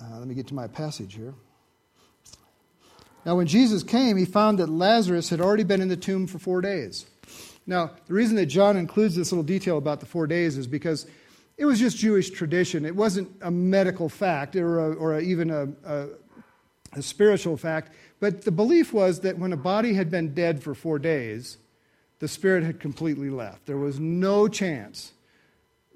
uh, 0.00 0.18
let 0.18 0.28
me 0.28 0.34
get 0.34 0.46
to 0.48 0.54
my 0.54 0.66
passage 0.66 1.14
here. 1.14 1.34
Now, 3.24 3.36
when 3.36 3.46
Jesus 3.46 3.82
came, 3.82 4.16
he 4.16 4.24
found 4.24 4.58
that 4.58 4.68
Lazarus 4.68 5.28
had 5.28 5.40
already 5.40 5.64
been 5.64 5.80
in 5.80 5.88
the 5.88 5.96
tomb 5.96 6.26
for 6.26 6.38
four 6.38 6.60
days. 6.60 7.06
Now, 7.66 7.90
the 8.06 8.14
reason 8.14 8.36
that 8.36 8.46
John 8.46 8.76
includes 8.76 9.14
this 9.14 9.30
little 9.30 9.44
detail 9.44 9.76
about 9.76 10.00
the 10.00 10.06
four 10.06 10.26
days 10.26 10.56
is 10.56 10.66
because 10.66 11.06
it 11.58 11.66
was 11.66 11.78
just 11.78 11.98
Jewish 11.98 12.30
tradition. 12.30 12.86
It 12.86 12.96
wasn't 12.96 13.30
a 13.42 13.50
medical 13.50 14.08
fact 14.08 14.56
or, 14.56 14.78
a, 14.78 14.94
or 14.94 15.16
a, 15.16 15.20
even 15.20 15.50
a, 15.50 15.68
a 16.94 17.02
spiritual 17.02 17.56
fact, 17.56 17.92
but 18.20 18.42
the 18.42 18.50
belief 18.50 18.92
was 18.92 19.20
that 19.20 19.38
when 19.38 19.52
a 19.52 19.56
body 19.56 19.92
had 19.92 20.10
been 20.10 20.34
dead 20.34 20.62
for 20.62 20.74
four 20.74 20.98
days, 20.98 21.58
the 22.20 22.28
spirit 22.28 22.64
had 22.64 22.80
completely 22.80 23.30
left. 23.30 23.66
There 23.66 23.76
was 23.76 24.00
no 24.00 24.48
chance 24.48 25.12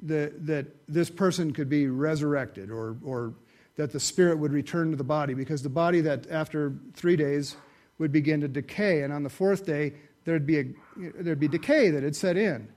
that, 0.03 0.47
that 0.47 0.67
this 0.89 1.11
person 1.11 1.53
could 1.53 1.69
be 1.69 1.87
resurrected 1.87 2.71
or, 2.71 2.97
or 3.05 3.35
that 3.77 3.93
the 3.93 4.01
spirit 4.01 4.39
would 4.39 4.53
return 4.53 4.91
to 4.91 4.97
the 4.97 5.05
body 5.05 5.35
because 5.35 5.63
the 5.63 5.69
body 5.69 6.01
that 6.03 6.31
after 6.31 6.75
three 6.95 7.17
days 7.17 7.57
would 7.99 8.13
begin 8.13 8.41
to 8.41 8.49
decay 8.49 9.03
and 9.03 9.13
on 9.13 9.23
the 9.23 9.31
fourth 9.31 9.65
day 9.65 9.93
there'd 10.25 10.47
be, 10.47 10.59
a, 10.59 10.65
there'd 10.97 11.41
be 11.41 11.49
decay 11.49 11.91
that 11.91 12.03
had 12.03 12.17
set 12.17 12.37
in. 12.37 12.69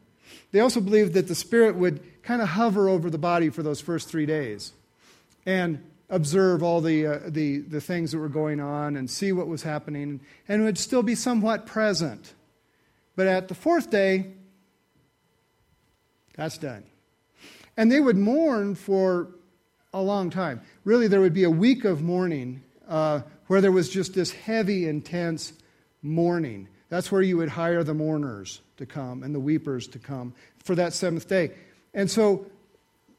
They 0.52 0.60
also 0.60 0.82
believed 0.82 1.14
that 1.14 1.28
the 1.28 1.36
spirit 1.36 1.76
would 1.76 2.24
kind 2.24 2.42
of 2.42 2.50
hover 2.50 2.90
over 2.90 3.10
the 3.10 3.18
body 3.18 3.50
for 3.50 3.62
those 3.62 3.82
first 3.82 4.10
three 4.10 4.26
days 4.26 4.74
and 5.46 5.84
observe 6.10 6.64
all 6.64 6.82
the, 6.82 7.06
uh, 7.06 7.20
the, 7.28 7.60
the 7.60 7.82
things 7.82 8.12
that 8.12 8.20
were 8.20 8.30
going 8.30 8.60
on 8.60 8.96
and 8.96 9.10
see 9.10 9.32
what 9.32 9.48
was 9.48 9.64
happening 9.64 10.22
and 10.48 10.64
would 10.64 10.78
still 10.78 11.04
be 11.04 11.16
somewhat 11.16 11.66
present. 11.66 12.34
But 13.16 13.28
at 13.28 13.48
the 13.48 13.56
fourth 13.56 13.90
day 13.90 14.34
that's 16.36 16.58
done. 16.58 16.84
And 17.78 17.92
they 17.92 18.00
would 18.00 18.18
mourn 18.18 18.76
for 18.76 19.30
a 19.96 20.02
long 20.02 20.30
time. 20.30 20.62
Really, 20.84 21.08
there 21.08 21.22
would 21.22 21.34
be 21.34 21.46
a 21.46 21.50
week 21.50 21.86
of 21.86 22.02
mourning 22.02 22.62
uh, 22.88 23.22
where 23.48 23.62
there 23.62 23.72
was 23.72 23.90
just 23.90 24.14
this 24.14 24.32
heavy, 24.32 24.88
intense 24.88 25.54
mourning. 26.02 26.68
That's 26.90 27.12
where 27.12 27.22
you 27.22 27.38
would 27.38 27.50
hire 27.50 27.84
the 27.84 27.94
mourners 27.94 28.62
to 28.78 28.86
come 28.86 29.24
and 29.24 29.34
the 29.34 29.40
weepers 29.40 29.88
to 29.90 30.00
come 30.00 30.34
for 30.64 30.76
that 30.76 30.94
seventh 30.94 31.28
day. 31.28 31.52
And 31.94 32.12
so 32.12 32.46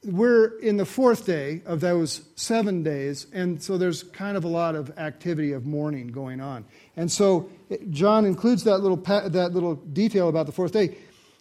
we're 0.04 0.58
in 0.58 0.76
the 0.76 0.84
fourth 0.84 1.26
day 1.26 1.62
of 1.64 1.80
those 1.80 2.22
seven 2.36 2.82
days, 2.82 3.26
and 3.32 3.60
so 3.60 3.78
there's 3.78 4.02
kind 4.02 4.36
of 4.36 4.44
a 4.44 4.48
lot 4.48 4.76
of 4.76 4.96
activity 4.98 5.52
of 5.52 5.66
mourning 5.66 6.08
going 6.08 6.40
on. 6.40 6.64
And 6.96 7.10
so 7.10 7.50
John 7.90 8.24
includes 8.24 8.64
that 8.64 8.78
little, 8.78 8.98
that 8.98 9.52
little 9.52 9.74
detail 9.74 10.28
about 10.28 10.46
the 10.46 10.52
fourth 10.52 10.72
day. 10.72 10.96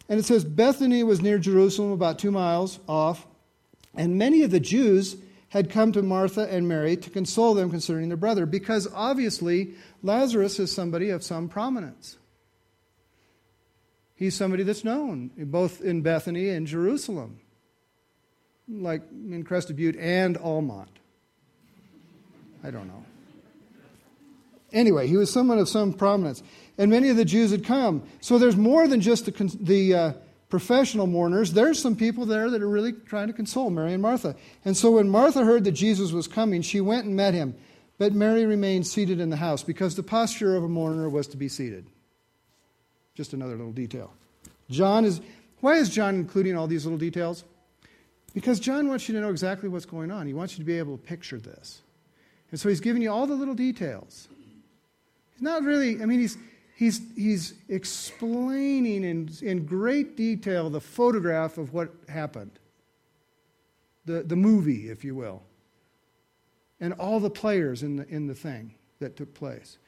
And 0.08 0.18
it 0.18 0.24
says 0.24 0.44
Bethany 0.44 1.02
was 1.02 1.20
near 1.20 1.38
Jerusalem, 1.38 1.92
about 1.92 2.18
two 2.18 2.30
miles 2.30 2.78
off, 2.88 3.26
and 3.94 4.18
many 4.18 4.42
of 4.42 4.50
the 4.50 4.60
Jews 4.60 5.16
had 5.50 5.70
come 5.70 5.92
to 5.92 6.02
Martha 6.02 6.42
and 6.52 6.68
Mary 6.68 6.96
to 6.96 7.10
console 7.10 7.54
them 7.54 7.70
concerning 7.70 8.08
their 8.08 8.16
brother, 8.16 8.46
because 8.46 8.88
obviously 8.92 9.74
Lazarus 10.02 10.58
is 10.58 10.72
somebody 10.72 11.10
of 11.10 11.22
some 11.22 11.48
prominence. 11.48 12.18
He's 14.14 14.34
somebody 14.34 14.62
that's 14.62 14.84
known, 14.84 15.30
both 15.36 15.80
in 15.80 16.02
Bethany 16.02 16.48
and 16.48 16.66
Jerusalem, 16.66 17.38
like 18.68 19.02
in 19.10 19.44
Crested 19.44 19.76
Butte 19.76 19.96
and 19.96 20.36
Almont. 20.38 20.88
I 22.64 22.70
don't 22.70 22.88
know. 22.88 23.04
Anyway, 24.72 25.06
he 25.06 25.16
was 25.16 25.32
someone 25.32 25.58
of 25.58 25.68
some 25.68 25.92
prominence. 25.92 26.42
And 26.78 26.90
many 26.90 27.08
of 27.08 27.16
the 27.16 27.24
Jews 27.24 27.50
had 27.50 27.64
come. 27.64 28.02
So 28.20 28.38
there's 28.38 28.56
more 28.56 28.88
than 28.88 29.00
just 29.00 29.26
the, 29.26 29.56
the 29.60 29.94
uh, 29.94 30.12
professional 30.48 31.06
mourners, 31.06 31.52
there's 31.52 31.80
some 31.80 31.96
people 31.96 32.26
there 32.26 32.50
that 32.50 32.62
are 32.62 32.68
really 32.68 32.92
trying 32.92 33.26
to 33.26 33.32
console 33.32 33.70
Mary 33.70 33.92
and 33.92 34.02
Martha. 34.02 34.36
And 34.64 34.76
so 34.76 34.92
when 34.92 35.08
Martha 35.08 35.44
heard 35.44 35.64
that 35.64 35.72
Jesus 35.72 36.12
was 36.12 36.28
coming, 36.28 36.62
she 36.62 36.80
went 36.80 37.06
and 37.06 37.16
met 37.16 37.34
him. 37.34 37.54
But 37.98 38.12
Mary 38.12 38.44
remained 38.44 38.86
seated 38.86 39.20
in 39.20 39.30
the 39.30 39.36
house 39.36 39.62
because 39.62 39.96
the 39.96 40.02
posture 40.02 40.54
of 40.54 40.62
a 40.62 40.68
mourner 40.68 41.08
was 41.08 41.26
to 41.28 41.36
be 41.36 41.48
seated. 41.48 41.86
Just 43.14 43.32
another 43.32 43.56
little 43.56 43.72
detail. 43.72 44.12
John 44.70 45.04
is, 45.04 45.20
why 45.60 45.76
is 45.76 45.88
John 45.88 46.14
including 46.16 46.56
all 46.56 46.66
these 46.66 46.84
little 46.84 46.98
details? 46.98 47.44
Because 48.34 48.60
John 48.60 48.88
wants 48.88 49.08
you 49.08 49.14
to 49.14 49.20
know 49.20 49.30
exactly 49.30 49.70
what's 49.70 49.86
going 49.86 50.10
on. 50.10 50.26
He 50.26 50.34
wants 50.34 50.54
you 50.54 50.58
to 50.58 50.66
be 50.66 50.78
able 50.78 50.98
to 50.98 51.02
picture 51.02 51.38
this. 51.38 51.80
And 52.50 52.60
so 52.60 52.68
he's 52.68 52.80
giving 52.80 53.00
you 53.00 53.10
all 53.10 53.26
the 53.26 53.34
little 53.34 53.54
details. 53.54 54.28
He's 55.32 55.42
not 55.42 55.62
really, 55.62 56.02
I 56.02 56.06
mean, 56.06 56.20
he's, 56.20 56.36
he's, 56.76 57.00
he's 57.16 57.54
explaining 57.68 59.02
in, 59.02 59.30
in 59.42 59.66
great 59.66 60.16
detail 60.16 60.70
the 60.70 60.80
photograph 60.80 61.58
of 61.58 61.72
what 61.72 61.90
happened, 62.08 62.52
the, 64.04 64.22
the 64.22 64.36
movie, 64.36 64.88
if 64.90 65.02
you 65.02 65.14
will, 65.14 65.42
and 66.78 66.92
all 66.94 67.18
the 67.18 67.30
players 67.30 67.82
in 67.82 67.96
the, 67.96 68.08
in 68.08 68.26
the 68.26 68.34
thing 68.34 68.74
that 69.00 69.16
took 69.16 69.34
place. 69.34 69.78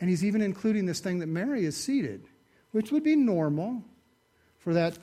And 0.00 0.08
he's 0.08 0.24
even 0.24 0.40
including 0.40 0.86
this 0.86 1.00
thing 1.00 1.18
that 1.18 1.26
Mary 1.26 1.64
is 1.64 1.76
seated, 1.76 2.24
which 2.70 2.92
would 2.92 3.02
be 3.02 3.16
normal 3.16 3.82
for 4.58 4.72
that, 4.72 4.96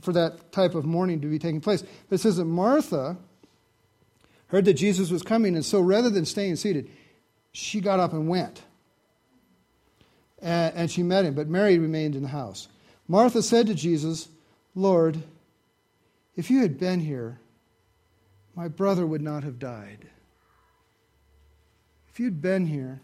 for 0.00 0.12
that 0.12 0.50
type 0.50 0.74
of 0.74 0.84
mourning 0.84 1.20
to 1.20 1.26
be 1.28 1.38
taking 1.38 1.60
place. 1.60 1.82
But 2.08 2.16
it 2.16 2.18
says 2.18 2.36
that 2.36 2.44
Martha 2.46 3.16
heard 4.48 4.64
that 4.64 4.74
Jesus 4.74 5.10
was 5.10 5.22
coming, 5.22 5.54
and 5.54 5.64
so 5.64 5.80
rather 5.80 6.08
than 6.08 6.24
staying 6.24 6.56
seated, 6.56 6.88
she 7.52 7.80
got 7.80 8.00
up 8.00 8.12
and 8.12 8.28
went. 8.28 8.62
And, 10.40 10.74
and 10.74 10.90
she 10.90 11.02
met 11.02 11.24
him, 11.24 11.34
but 11.34 11.48
Mary 11.48 11.78
remained 11.78 12.14
in 12.14 12.22
the 12.22 12.28
house. 12.28 12.68
Martha 13.08 13.42
said 13.42 13.66
to 13.68 13.74
Jesus, 13.74 14.28
Lord, 14.74 15.22
if 16.34 16.50
you 16.50 16.60
had 16.60 16.78
been 16.78 17.00
here, 17.00 17.38
my 18.54 18.68
brother 18.68 19.06
would 19.06 19.22
not 19.22 19.44
have 19.44 19.58
died. 19.58 20.06
If 22.10 22.20
you'd 22.20 22.42
been 22.42 22.66
here, 22.66 23.00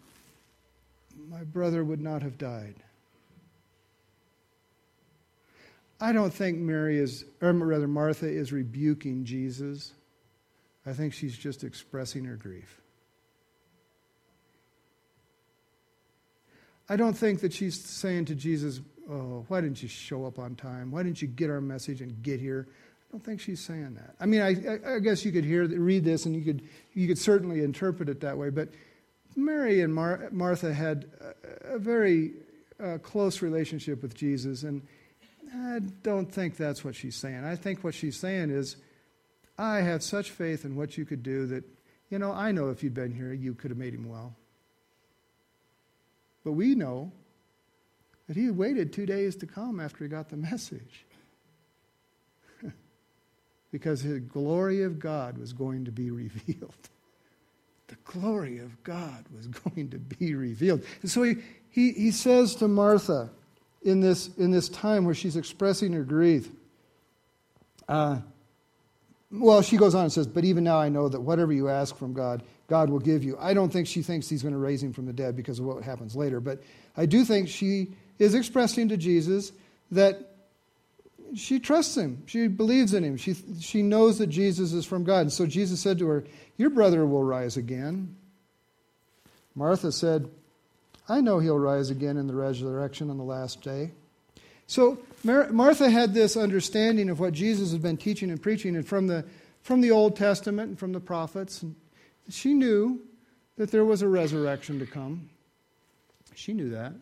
my 1.31 1.45
brother 1.45 1.85
would 1.85 2.01
not 2.01 2.23
have 2.23 2.39
died. 2.39 2.75
I 6.01 6.13
don't 6.13 6.35
think 6.35 6.59
Mary 6.59 6.99
is, 6.99 7.25
or 7.41 7.53
rather, 7.53 7.87
Martha 7.87 8.27
is 8.29 8.53
rebuking 8.53 9.25
Jesus. 9.25 9.93
I 10.85 10.93
think 10.93 11.15
she's 11.15 11.39
just 11.39 11.63
expressing 11.63 12.25
her 12.25 12.35
grief. 12.35 12.82
I 16.93 16.97
don't 16.97 17.15
think 17.15 17.41
that 17.41 17.55
she's 17.55 17.83
saying 17.83 18.27
to 18.27 18.35
Jesus, 18.35 18.83
Oh, 19.11 19.47
why 19.49 19.63
didn't 19.63 19.83
you 19.83 19.89
show 19.89 20.27
up 20.27 20.39
on 20.39 20.55
time? 20.57 20.91
Why 20.91 21.03
didn't 21.03 21.23
you 21.23 21.29
get 21.29 21.49
our 21.49 21.63
message 21.63 22.03
and 22.03 22.23
get 22.23 22.39
here? 22.39 22.69
I 22.69 23.13
don't 23.13 23.25
think 23.25 23.41
she's 23.41 23.61
saying 23.61 23.95
that. 23.95 24.15
I 24.21 24.27
mean, 24.27 24.43
I, 24.43 24.97
I 24.97 24.99
guess 24.99 25.25
you 25.25 25.33
could 25.33 25.45
hear, 25.45 25.65
read 25.67 26.05
this, 26.05 26.27
and 26.27 26.37
you 26.37 26.43
could, 26.43 26.63
you 26.93 27.09
could 27.09 27.17
certainly 27.17 27.65
interpret 27.65 28.11
it 28.11 28.21
that 28.21 28.37
way. 28.37 28.51
But 28.51 28.69
Mary 29.37 29.81
and 29.81 29.95
Mar- 29.95 30.29
Martha 30.33 30.75
had 30.75 31.11
a, 31.65 31.77
a 31.77 31.79
very 31.79 32.33
uh, 32.79 32.99
close 32.99 33.41
relationship 33.41 34.03
with 34.03 34.15
Jesus, 34.15 34.63
and 34.63 34.83
I 35.55 35.81
don't 36.03 36.31
think 36.31 36.59
that's 36.59 36.85
what 36.85 36.95
she's 36.95 37.17
saying. 37.17 37.43
I 37.43 37.57
think 37.57 37.83
what 37.83 37.95
she's 37.95 38.19
saying 38.19 38.51
is, 38.51 38.77
I 39.57 39.79
have 39.79 40.03
such 40.03 40.31
faith 40.31 40.67
in 40.67 40.77
what 40.77 40.99
you 40.99 41.07
could 41.07 41.23
do 41.23 41.47
that, 41.47 41.65
you 42.11 42.19
know, 42.19 42.33
I 42.33 42.53
know 42.53 42.69
if 42.69 42.83
you'd 42.83 42.95
been 42.95 43.13
here, 43.13 43.33
you 43.33 43.55
could 43.55 43.71
have 43.71 43.79
made 43.79 43.95
him 43.95 44.11
well. 44.11 44.37
But 46.45 46.53
we 46.53 46.75
know 46.75 47.13
that 48.27 48.37
he 48.37 48.51
waited 48.51 48.93
two 48.93 49.07
days 49.07 49.37
to 49.37 49.47
come 49.47 49.81
after 49.81 50.05
he 50.05 50.09
got 50.11 50.29
the 50.29 50.37
message. 50.51 51.05
because 53.71 54.03
the 54.03 54.21
glory 54.21 54.83
of 54.83 54.99
God 54.99 55.39
was 55.39 55.53
going 55.53 55.85
to 55.85 55.93
be 55.93 56.11
revealed. 56.11 56.75
The 57.89 58.19
glory 58.19 58.57
of 58.59 58.83
God 58.85 59.27
was 59.37 59.47
going 59.65 59.91
to 59.91 59.99
be 59.99 60.35
revealed. 60.35 60.83
And 61.03 61.11
so 61.11 61.25
he, 61.25 61.37
he, 61.69 61.93
he 61.93 62.11
says 62.11 62.55
to 62.57 62.69
Martha 62.69 63.29
in 63.83 64.01
this, 64.01 64.31
in 64.39 64.51
this 64.51 64.71
time 64.71 65.05
where 65.05 65.15
she's 65.15 65.37
expressing 65.37 65.93
her 65.93 66.03
grief, 66.03 66.49
uh, 67.89 68.21
well, 69.33 69.63
she 69.63 69.77
goes 69.77 69.95
on 69.95 70.05
and 70.05 70.13
says, 70.13 70.27
But 70.27 70.45
even 70.45 70.63
now 70.63 70.79
I 70.79 70.89
know 70.89 71.09
that 71.09 71.21
whatever 71.21 71.53
you 71.53 71.69
ask 71.69 71.97
from 71.97 72.13
God, 72.13 72.43
God 72.69 72.91
will 72.91 72.99
give 72.99 73.25
you. 73.25 73.37
I 73.41 73.55
don't 73.55 73.73
think 73.73 73.87
she 73.87 74.03
thinks 74.03 74.29
he's 74.29 74.43
going 74.43 74.53
to 74.53 74.59
raise 74.59 74.83
him 74.83 74.93
from 74.93 75.07
the 75.07 75.13
dead 75.13 75.37
because 75.37 75.59
of 75.59 75.65
what 75.65 75.83
happens 75.83 76.15
later, 76.15 76.41
but 76.41 76.63
I 76.97 77.07
do 77.07 77.25
think 77.25 77.49
she 77.49 77.89
is 78.19 78.35
expressing 78.35 78.89
to 78.91 78.97
Jesus 78.97 79.53
that 79.91 80.33
she 81.35 81.59
trusts 81.59 81.97
him. 81.97 82.23
She 82.27 82.47
believes 82.47 82.93
in 82.93 83.03
him. 83.05 83.17
She, 83.17 83.35
she 83.61 83.83
knows 83.83 84.19
that 84.19 84.27
Jesus 84.27 84.73
is 84.73 84.85
from 84.85 85.05
God. 85.05 85.21
And 85.21 85.33
so 85.33 85.47
Jesus 85.47 85.81
said 85.81 85.99
to 85.99 86.07
her, 86.09 86.25
Your 86.59 86.71
brother 86.71 87.07
will 87.07 87.25
rise 87.25 87.57
again. 87.57 88.17
Martha 89.55 89.93
said, 89.93 90.29
I 91.09 91.21
know 91.21 91.39
he'll 91.39 91.59
rise 91.59 91.91
again 91.91 92.17
in 92.17 92.27
the 92.27 92.35
resurrection 92.35 93.11
on 93.11 93.19
the 93.19 93.25
last 93.25 93.63
day. 93.63 93.93
So 94.67 94.99
Mar- 95.25 95.51
Martha 95.51 95.91
had 95.91 96.15
this 96.15 96.37
understanding 96.37 97.09
of 97.09 97.21
what 97.21 97.33
Jesus 97.33 97.73
had 97.73 97.83
been 97.83 97.97
teaching 97.97 98.31
and 98.31 98.43
preaching, 98.43 98.77
and 98.77 98.87
from 98.87 99.07
the, 99.07 99.25
from 99.63 99.81
the 99.81 99.91
Old 99.91 100.17
Testament 100.17 100.69
and 100.71 100.79
from 100.79 100.93
the 100.93 101.01
prophets. 101.01 101.63
And 101.63 101.77
she 102.29 102.55
knew 102.55 103.01
that 103.57 103.71
there 103.71 103.85
was 103.85 104.03
a 104.03 104.09
resurrection 104.09 104.79
to 104.79 104.87
come. 104.87 105.29
She 106.35 106.53
knew 106.53 106.71
that. 106.71 106.93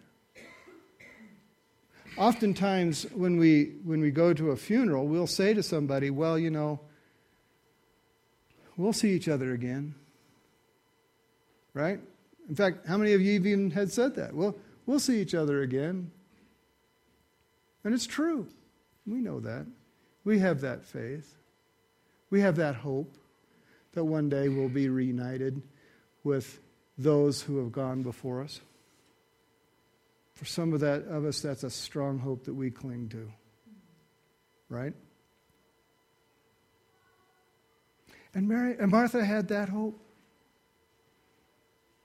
Oftentimes, 2.17 3.05
when 3.13 3.39
we, 3.39 3.77
when 3.85 4.01
we 4.01 4.11
go 4.11 4.35
to 4.35 4.51
a 4.51 4.57
funeral, 4.57 5.07
we'll 5.07 5.27
say 5.27 5.55
to 5.55 5.63
somebody, 5.63 6.11
Well, 6.11 6.39
you 6.39 6.51
know, 6.51 6.81
we'll 8.77 8.93
see 8.93 9.13
each 9.13 9.29
other 9.29 9.53
again. 9.53 9.95
Right? 11.73 12.01
In 12.49 12.57
fact, 12.57 12.87
how 12.87 12.97
many 12.97 13.13
of 13.13 13.21
you 13.21 13.33
even 13.33 13.71
had 13.71 13.93
said 13.93 14.17
that? 14.17 14.35
Well, 14.35 14.57
we'll 14.87 14.99
see 14.99 15.21
each 15.21 15.35
other 15.35 15.63
again. 15.63 16.11
And 17.85 17.95
it's 17.95 18.07
true. 18.07 18.47
We 19.07 19.19
know 19.19 19.41
that. 19.41 19.67
We 20.25 20.39
have 20.41 20.61
that 20.61 20.85
faith. 20.85 21.37
We 22.29 22.41
have 22.43 22.57
that 22.57 22.77
hope 22.77 23.17
that 23.93 24.05
one 24.05 24.29
day 24.29 24.49
we'll 24.49 24.69
be 24.69 24.89
reunited 24.89 25.63
with 26.23 26.61
those 26.97 27.43
who 27.43 27.59
have 27.59 27.73
gone 27.73 28.03
before 28.03 28.43
us. 28.43 28.61
For 30.35 30.45
some 30.45 30.73
of 30.73 30.81
that 30.81 31.07
of 31.07 31.25
us, 31.25 31.41
that's 31.41 31.65
a 31.65 31.71
strong 31.71 32.19
hope 32.19 32.45
that 32.45 32.55
we 32.55 32.71
cling 32.71 33.09
to. 33.11 33.33
Right? 34.69 34.95
And 38.33 38.49
Mary 38.49 38.77
and 38.79 38.91
Martha 38.91 39.25
had 39.25 39.49
that 39.49 39.69
hope. 39.69 40.01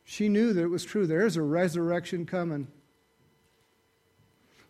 She 0.03 0.29
knew 0.29 0.53
that 0.53 0.61
it 0.61 0.67
was 0.67 0.83
true. 0.83 1.05
There 1.05 1.25
is 1.25 1.35
a 1.35 1.41
resurrection 1.41 2.25
coming. 2.25 2.67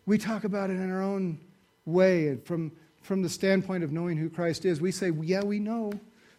We 0.06 0.18
talk 0.18 0.44
about 0.44 0.70
it 0.70 0.74
in 0.74 0.90
our 0.90 1.02
own 1.02 1.40
way, 1.84 2.28
and 2.28 2.44
from, 2.44 2.72
from 3.02 3.22
the 3.22 3.28
standpoint 3.28 3.84
of 3.84 3.92
knowing 3.92 4.16
who 4.16 4.30
Christ 4.30 4.64
is. 4.64 4.80
We 4.80 4.92
say, 4.92 5.10
yeah, 5.10 5.42
we 5.42 5.58
know 5.58 5.92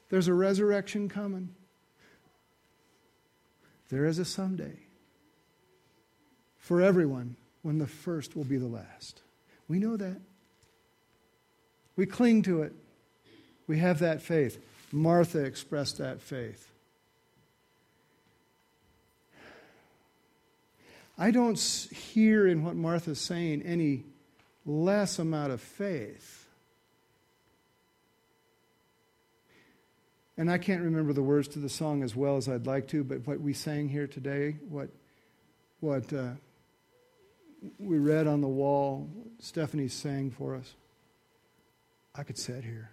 there's 0.09 0.29
a 0.29 0.33
resurrection 0.33 1.09
coming. 1.09 1.53
There 3.89 4.05
is 4.05 4.19
a 4.19 4.25
someday 4.25 4.79
for 6.57 6.81
everyone 6.81 7.37
when 7.61 7.77
the 7.77 7.87
first 7.87 8.35
will 8.35 8.43
be 8.43 8.57
the 8.57 8.67
last. 8.67 9.21
We 9.67 9.79
know 9.79 9.97
that. 9.97 10.21
We 11.95 12.05
cling 12.05 12.43
to 12.43 12.61
it. 12.61 12.73
We 13.67 13.79
have 13.79 13.99
that 13.99 14.21
faith. 14.21 14.63
Martha 14.91 15.43
expressed 15.43 15.97
that 15.97 16.21
faith. 16.21 16.69
I 21.17 21.31
don't 21.31 21.57
hear 21.57 22.47
in 22.47 22.63
what 22.63 22.75
Martha's 22.75 23.19
saying 23.19 23.63
any 23.63 24.03
less 24.65 25.17
amount 25.17 25.51
of 25.51 25.61
faith. 25.61 26.47
And 30.37 30.51
I 30.51 30.59
can't 30.59 30.83
remember 30.83 31.13
the 31.13 31.23
words 31.23 31.47
to 31.49 31.59
the 31.59 31.69
song 31.69 32.03
as 32.03 32.15
well 32.15 32.37
as 32.37 32.47
I'd 32.47 32.67
like 32.67 32.87
to, 32.89 33.03
but 33.03 33.25
what 33.25 33.41
we 33.41 33.53
sang 33.53 33.89
here 33.89 34.05
today, 34.05 34.57
what, 34.69 34.89
what 35.79 36.13
uh, 36.13 36.29
we 37.79 37.97
read 37.97 38.27
on 38.27 38.41
the 38.41 38.47
wall, 38.47 39.09
Stephanie 39.39 39.87
sang 39.87 40.29
for 40.29 40.55
us, 40.55 40.75
I 42.13 42.21
could 42.21 42.37
sit 42.37 42.63
here. 42.63 42.91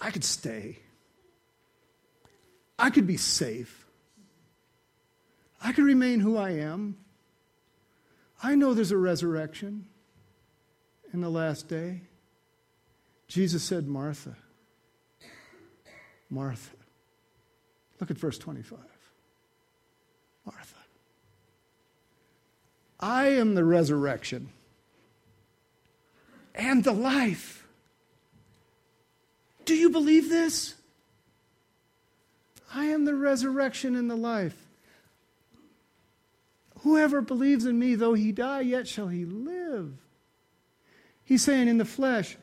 I 0.00 0.12
could 0.12 0.22
stay. 0.22 0.78
I 2.78 2.90
could 2.90 3.08
be 3.08 3.16
safe. 3.16 3.87
I 5.62 5.72
can 5.72 5.84
remain 5.84 6.20
who 6.20 6.36
I 6.36 6.50
am. 6.50 6.96
I 8.42 8.54
know 8.54 8.74
there's 8.74 8.92
a 8.92 8.96
resurrection 8.96 9.86
in 11.12 11.20
the 11.20 11.30
last 11.30 11.68
day. 11.68 12.02
Jesus 13.26 13.62
said, 13.62 13.86
Martha, 13.88 14.36
Martha. 16.30 16.76
Look 18.00 18.10
at 18.10 18.18
verse 18.18 18.38
25. 18.38 18.78
Martha. 20.44 20.76
I 23.00 23.26
am 23.26 23.54
the 23.54 23.64
resurrection 23.64 24.50
and 26.54 26.84
the 26.84 26.92
life. 26.92 27.66
Do 29.64 29.74
you 29.74 29.90
believe 29.90 30.28
this? 30.28 30.74
I 32.72 32.86
am 32.86 33.04
the 33.04 33.14
resurrection 33.14 33.96
and 33.96 34.10
the 34.10 34.16
life. 34.16 34.67
Whoever 36.82 37.20
believes 37.20 37.66
in 37.66 37.78
me, 37.78 37.94
though 37.94 38.14
he 38.14 38.32
die, 38.32 38.60
yet 38.60 38.86
shall 38.86 39.08
he 39.08 39.24
live. 39.24 39.92
He's 41.24 41.42
saying 41.42 41.68
in 41.68 41.78
the 41.78 41.84
flesh, 41.84 42.36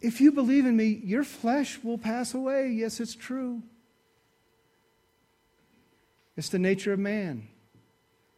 if 0.00 0.20
you 0.20 0.32
believe 0.32 0.64
in 0.64 0.76
me, 0.76 1.00
your 1.04 1.24
flesh 1.24 1.78
will 1.82 1.98
pass 1.98 2.32
away. 2.32 2.70
Yes, 2.70 3.00
it's 3.00 3.14
true. 3.14 3.62
It's 6.36 6.48
the 6.48 6.58
nature 6.58 6.92
of 6.92 6.98
man 6.98 7.48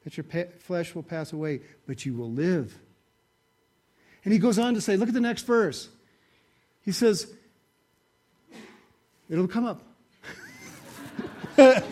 that 0.02 0.16
your 0.16 0.24
pa- 0.24 0.50
flesh 0.58 0.94
will 0.94 1.04
pass 1.04 1.32
away, 1.32 1.60
but 1.86 2.04
you 2.04 2.14
will 2.14 2.30
live. 2.30 2.76
And 4.24 4.32
he 4.32 4.40
goes 4.40 4.58
on 4.58 4.74
to 4.74 4.80
say, 4.80 4.96
look 4.96 5.08
at 5.08 5.14
the 5.14 5.20
next 5.20 5.46
verse. 5.46 5.88
He 6.84 6.90
says, 6.90 7.32
it'll 9.30 9.46
come 9.46 9.66
up. 9.66 9.82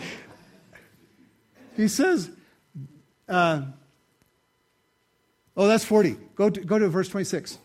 he 1.77 1.87
says, 1.87 2.29
uh, 3.31 3.61
oh, 5.55 5.67
that's 5.67 5.85
40. 5.85 6.17
Go 6.35 6.49
to, 6.49 6.61
go 6.61 6.77
to 6.77 6.89
verse 6.89 7.07
26, 7.07 7.57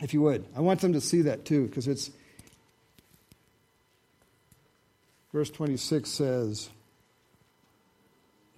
if 0.00 0.14
you 0.14 0.22
would. 0.22 0.46
I 0.56 0.60
want 0.60 0.80
them 0.80 0.94
to 0.94 1.00
see 1.00 1.22
that 1.22 1.44
too, 1.44 1.66
because 1.66 1.86
it's. 1.86 2.10
Verse 5.32 5.50
26 5.50 6.08
says, 6.08 6.70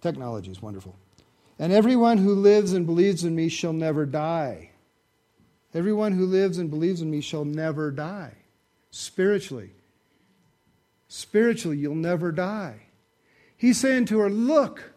Technology 0.00 0.52
is 0.52 0.62
wonderful. 0.62 0.94
And 1.58 1.72
everyone 1.72 2.18
who 2.18 2.34
lives 2.34 2.72
and 2.72 2.86
believes 2.86 3.24
in 3.24 3.34
me 3.34 3.48
shall 3.48 3.72
never 3.72 4.06
die. 4.06 4.70
Everyone 5.74 6.12
who 6.12 6.26
lives 6.26 6.58
and 6.58 6.70
believes 6.70 7.02
in 7.02 7.10
me 7.10 7.20
shall 7.20 7.44
never 7.44 7.90
die. 7.90 8.34
Spiritually. 8.90 9.70
Spiritually, 11.08 11.76
you'll 11.76 11.96
never 11.96 12.30
die. 12.32 12.82
He's 13.56 13.78
saying 13.78 14.06
to 14.06 14.20
her, 14.20 14.30
Look, 14.30 14.92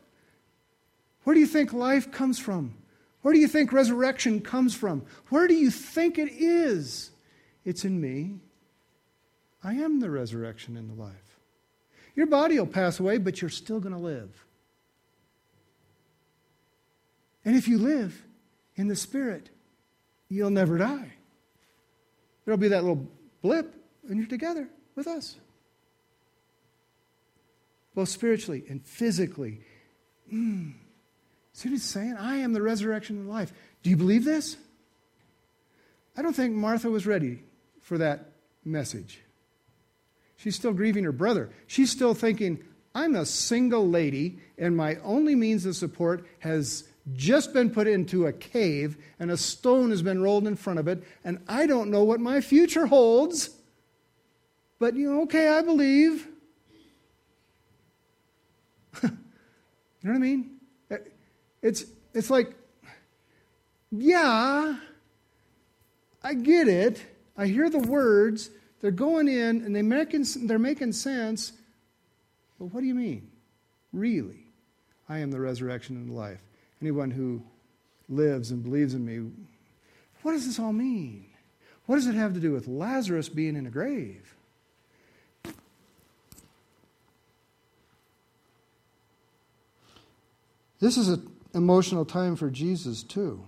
where 1.23 1.33
do 1.33 1.39
you 1.39 1.47
think 1.47 1.73
life 1.73 2.12
comes 2.12 2.39
from? 2.39 2.75
Where 3.21 3.33
do 3.33 3.39
you 3.39 3.47
think 3.47 3.71
resurrection 3.71 4.41
comes 4.41 4.75
from? 4.75 5.05
Where 5.29 5.47
do 5.47 5.53
you 5.53 5.71
think 5.71 6.17
it 6.17 6.31
is? 6.31 7.12
It's 7.63 7.86
in 7.86 7.99
me. 7.99 8.39
I 9.63 9.75
am 9.75 10.01
the 10.01 10.09
resurrection 10.09 10.75
and 10.75 10.89
the 10.89 11.01
life. 11.01 11.39
Your 12.15 12.27
body 12.27 12.59
will 12.59 12.67
pass 12.67 12.99
away, 12.99 13.17
but 13.17 13.41
you're 13.41 13.49
still 13.49 13.79
going 13.79 13.95
to 13.95 13.99
live. 13.99 14.45
And 17.45 17.55
if 17.55 17.67
you 17.67 17.77
live 17.77 18.21
in 18.75 18.88
the 18.88 18.95
Spirit, 18.95 19.49
you'll 20.29 20.49
never 20.49 20.77
die. 20.77 21.13
There'll 22.43 22.57
be 22.57 22.67
that 22.69 22.83
little 22.83 23.07
blip, 23.41 23.73
and 24.07 24.17
you're 24.17 24.27
together 24.27 24.67
with 24.95 25.07
us. 25.07 25.38
Both 27.95 28.09
spiritually 28.09 28.63
and 28.67 28.86
physically. 28.86 29.62
Mm. 30.31 30.73
See 31.53 31.69
what 31.69 31.73
he's 31.73 31.83
saying? 31.83 32.15
I 32.19 32.37
am 32.37 32.53
the 32.53 32.61
resurrection 32.61 33.17
and 33.17 33.29
life. 33.29 33.53
Do 33.83 33.89
you 33.89 33.97
believe 33.97 34.25
this? 34.25 34.57
I 36.17 36.21
don't 36.21 36.35
think 36.35 36.53
Martha 36.53 36.89
was 36.89 37.07
ready 37.07 37.43
for 37.81 37.97
that 37.99 38.31
message. 38.65 39.21
She's 40.35 40.55
still 40.55 40.73
grieving 40.73 41.03
her 41.03 41.11
brother. 41.11 41.51
She's 41.67 41.91
still 41.91 42.13
thinking, 42.13 42.63
I'm 42.95 43.15
a 43.15 43.25
single 43.25 43.87
lady, 43.87 44.39
and 44.57 44.75
my 44.75 44.97
only 45.03 45.35
means 45.35 45.65
of 45.65 45.75
support 45.75 46.25
has 46.39 46.85
just 47.13 47.53
been 47.53 47.69
put 47.69 47.87
into 47.87 48.27
a 48.27 48.33
cave, 48.33 48.97
and 49.19 49.29
a 49.31 49.37
stone 49.37 49.89
has 49.91 50.01
been 50.01 50.21
rolled 50.21 50.47
in 50.47 50.55
front 50.55 50.79
of 50.79 50.87
it, 50.87 51.03
and 51.23 51.39
I 51.47 51.67
don't 51.67 51.91
know 51.91 52.03
what 52.03 52.19
my 52.19 52.41
future 52.41 52.87
holds. 52.87 53.49
But, 54.79 54.95
you 54.95 55.11
know, 55.11 55.21
okay, 55.23 55.49
I 55.49 55.61
believe. 55.61 56.27
you 59.03 59.09
know 60.03 60.11
what 60.11 60.15
I 60.15 60.19
mean? 60.19 60.52
It's, 61.63 61.86
it's 62.13 62.30
like, 62.30 62.54
yeah, 63.91 64.76
I 66.21 66.34
get 66.36 66.67
it. 66.67 67.04
I 67.38 67.47
hear 67.47 67.69
the 67.69 67.80
words. 67.80 68.52
They're 68.82 68.91
going 68.91 69.28
in 69.28 69.63
and 69.63 69.76
they 69.76 69.82
making, 69.82 70.26
they're 70.45 70.60
making 70.60 70.91
sense. 70.91 71.54
But 72.60 72.65
what 72.65 72.82
do 72.82 72.86
you 72.86 72.93
mean? 72.93 73.30
Really? 73.93 74.45
I 75.08 75.19
am 75.19 75.32
the 75.32 75.39
resurrection 75.39 75.95
and 75.95 76.10
the 76.10 76.13
life. 76.13 76.39
Anyone 76.82 77.12
who 77.12 77.41
lives 78.10 78.52
and 78.52 78.62
believes 78.62 78.93
in 78.93 79.06
me. 79.06 79.32
What 80.21 80.34
does 80.34 80.45
this 80.45 80.60
all 80.60 80.73
mean? 80.73 81.26
What 81.86 81.95
does 81.95 82.08
it 82.08 82.15
have 82.15 82.34
to 82.34 82.39
do 82.39 82.52
with 82.52 82.67
Lazarus 82.67 83.30
being 83.30 83.56
in 83.56 83.65
a 83.65 83.69
grave? 83.69 84.36
This 90.80 90.97
is 90.97 91.08
an 91.08 91.33
emotional 91.53 92.05
time 92.05 92.35
for 92.35 92.49
Jesus, 92.49 93.03
too. 93.03 93.45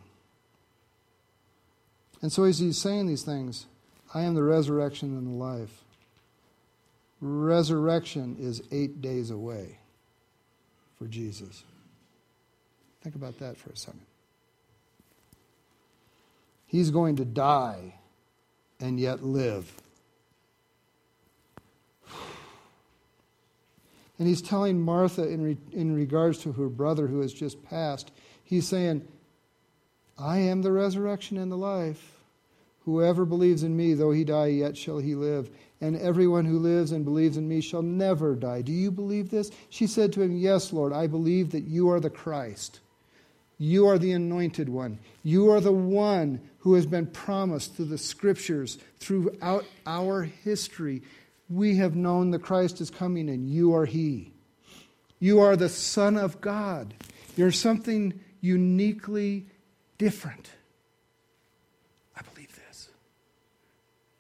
And 2.21 2.31
so, 2.31 2.43
as 2.43 2.59
he's 2.59 2.77
saying 2.77 3.07
these 3.07 3.23
things, 3.23 3.65
I 4.13 4.23
am 4.23 4.33
the 4.33 4.43
resurrection 4.43 5.17
and 5.17 5.27
the 5.27 5.31
life. 5.31 5.83
Resurrection 7.21 8.37
is 8.39 8.61
eight 8.71 9.01
days 9.01 9.29
away 9.29 9.77
for 10.97 11.07
Jesus. 11.07 11.63
Think 13.01 13.15
about 13.15 13.39
that 13.39 13.57
for 13.57 13.69
a 13.69 13.75
second. 13.75 14.01
He's 16.65 16.89
going 16.89 17.15
to 17.17 17.25
die 17.25 17.95
and 18.79 18.99
yet 18.99 19.23
live. 19.23 19.71
And 24.17 24.27
he's 24.27 24.41
telling 24.41 24.81
Martha 24.81 25.27
in, 25.27 25.43
re, 25.43 25.57
in 25.71 25.93
regards 25.93 26.39
to 26.39 26.53
her 26.53 26.69
brother 26.69 27.07
who 27.07 27.19
has 27.21 27.33
just 27.33 27.63
passed, 27.63 28.11
he's 28.43 28.67
saying, 28.67 29.05
I 30.17 30.39
am 30.39 30.61
the 30.61 30.71
resurrection 30.71 31.37
and 31.37 31.51
the 31.51 31.57
life. 31.57 32.11
Whoever 32.85 33.25
believes 33.25 33.63
in 33.63 33.75
me, 33.75 33.93
though 33.93 34.11
he 34.11 34.23
die, 34.23 34.47
yet 34.47 34.77
shall 34.77 34.99
he 34.99 35.15
live. 35.15 35.49
And 35.81 35.97
everyone 35.97 36.45
who 36.45 36.59
lives 36.59 36.91
and 36.91 37.03
believes 37.03 37.35
in 37.35 37.47
me 37.47 37.59
shall 37.59 37.81
never 37.81 38.35
die. 38.35 38.61
Do 38.61 38.71
you 38.71 38.91
believe 38.91 39.29
this? 39.29 39.51
She 39.69 39.87
said 39.87 40.13
to 40.13 40.21
him, 40.21 40.37
Yes, 40.37 40.71
Lord, 40.71 40.93
I 40.93 41.07
believe 41.07 41.51
that 41.51 41.65
you 41.65 41.89
are 41.89 41.99
the 41.99 42.09
Christ. 42.09 42.79
You 43.57 43.87
are 43.87 43.97
the 43.97 44.11
anointed 44.11 44.69
one. 44.69 44.99
You 45.23 45.49
are 45.51 45.61
the 45.61 45.71
one 45.71 46.41
who 46.59 46.75
has 46.75 46.85
been 46.85 47.07
promised 47.07 47.75
through 47.75 47.85
the 47.85 47.97
scriptures 47.97 48.77
throughout 48.99 49.65
our 49.85 50.23
history. 50.23 51.01
We 51.49 51.77
have 51.77 51.95
known 51.95 52.31
the 52.31 52.39
Christ 52.39 52.81
is 52.81 52.89
coming, 52.89 53.29
and 53.29 53.47
you 53.47 53.75
are 53.75 53.85
He. 53.85 54.33
You 55.19 55.39
are 55.41 55.55
the 55.55 55.69
Son 55.69 56.17
of 56.17 56.41
God. 56.41 56.93
You're 57.35 57.51
something 57.51 58.19
uniquely 58.41 59.47
different. 59.97 60.49
I 62.17 62.21
believe 62.21 62.55
this. 62.67 62.89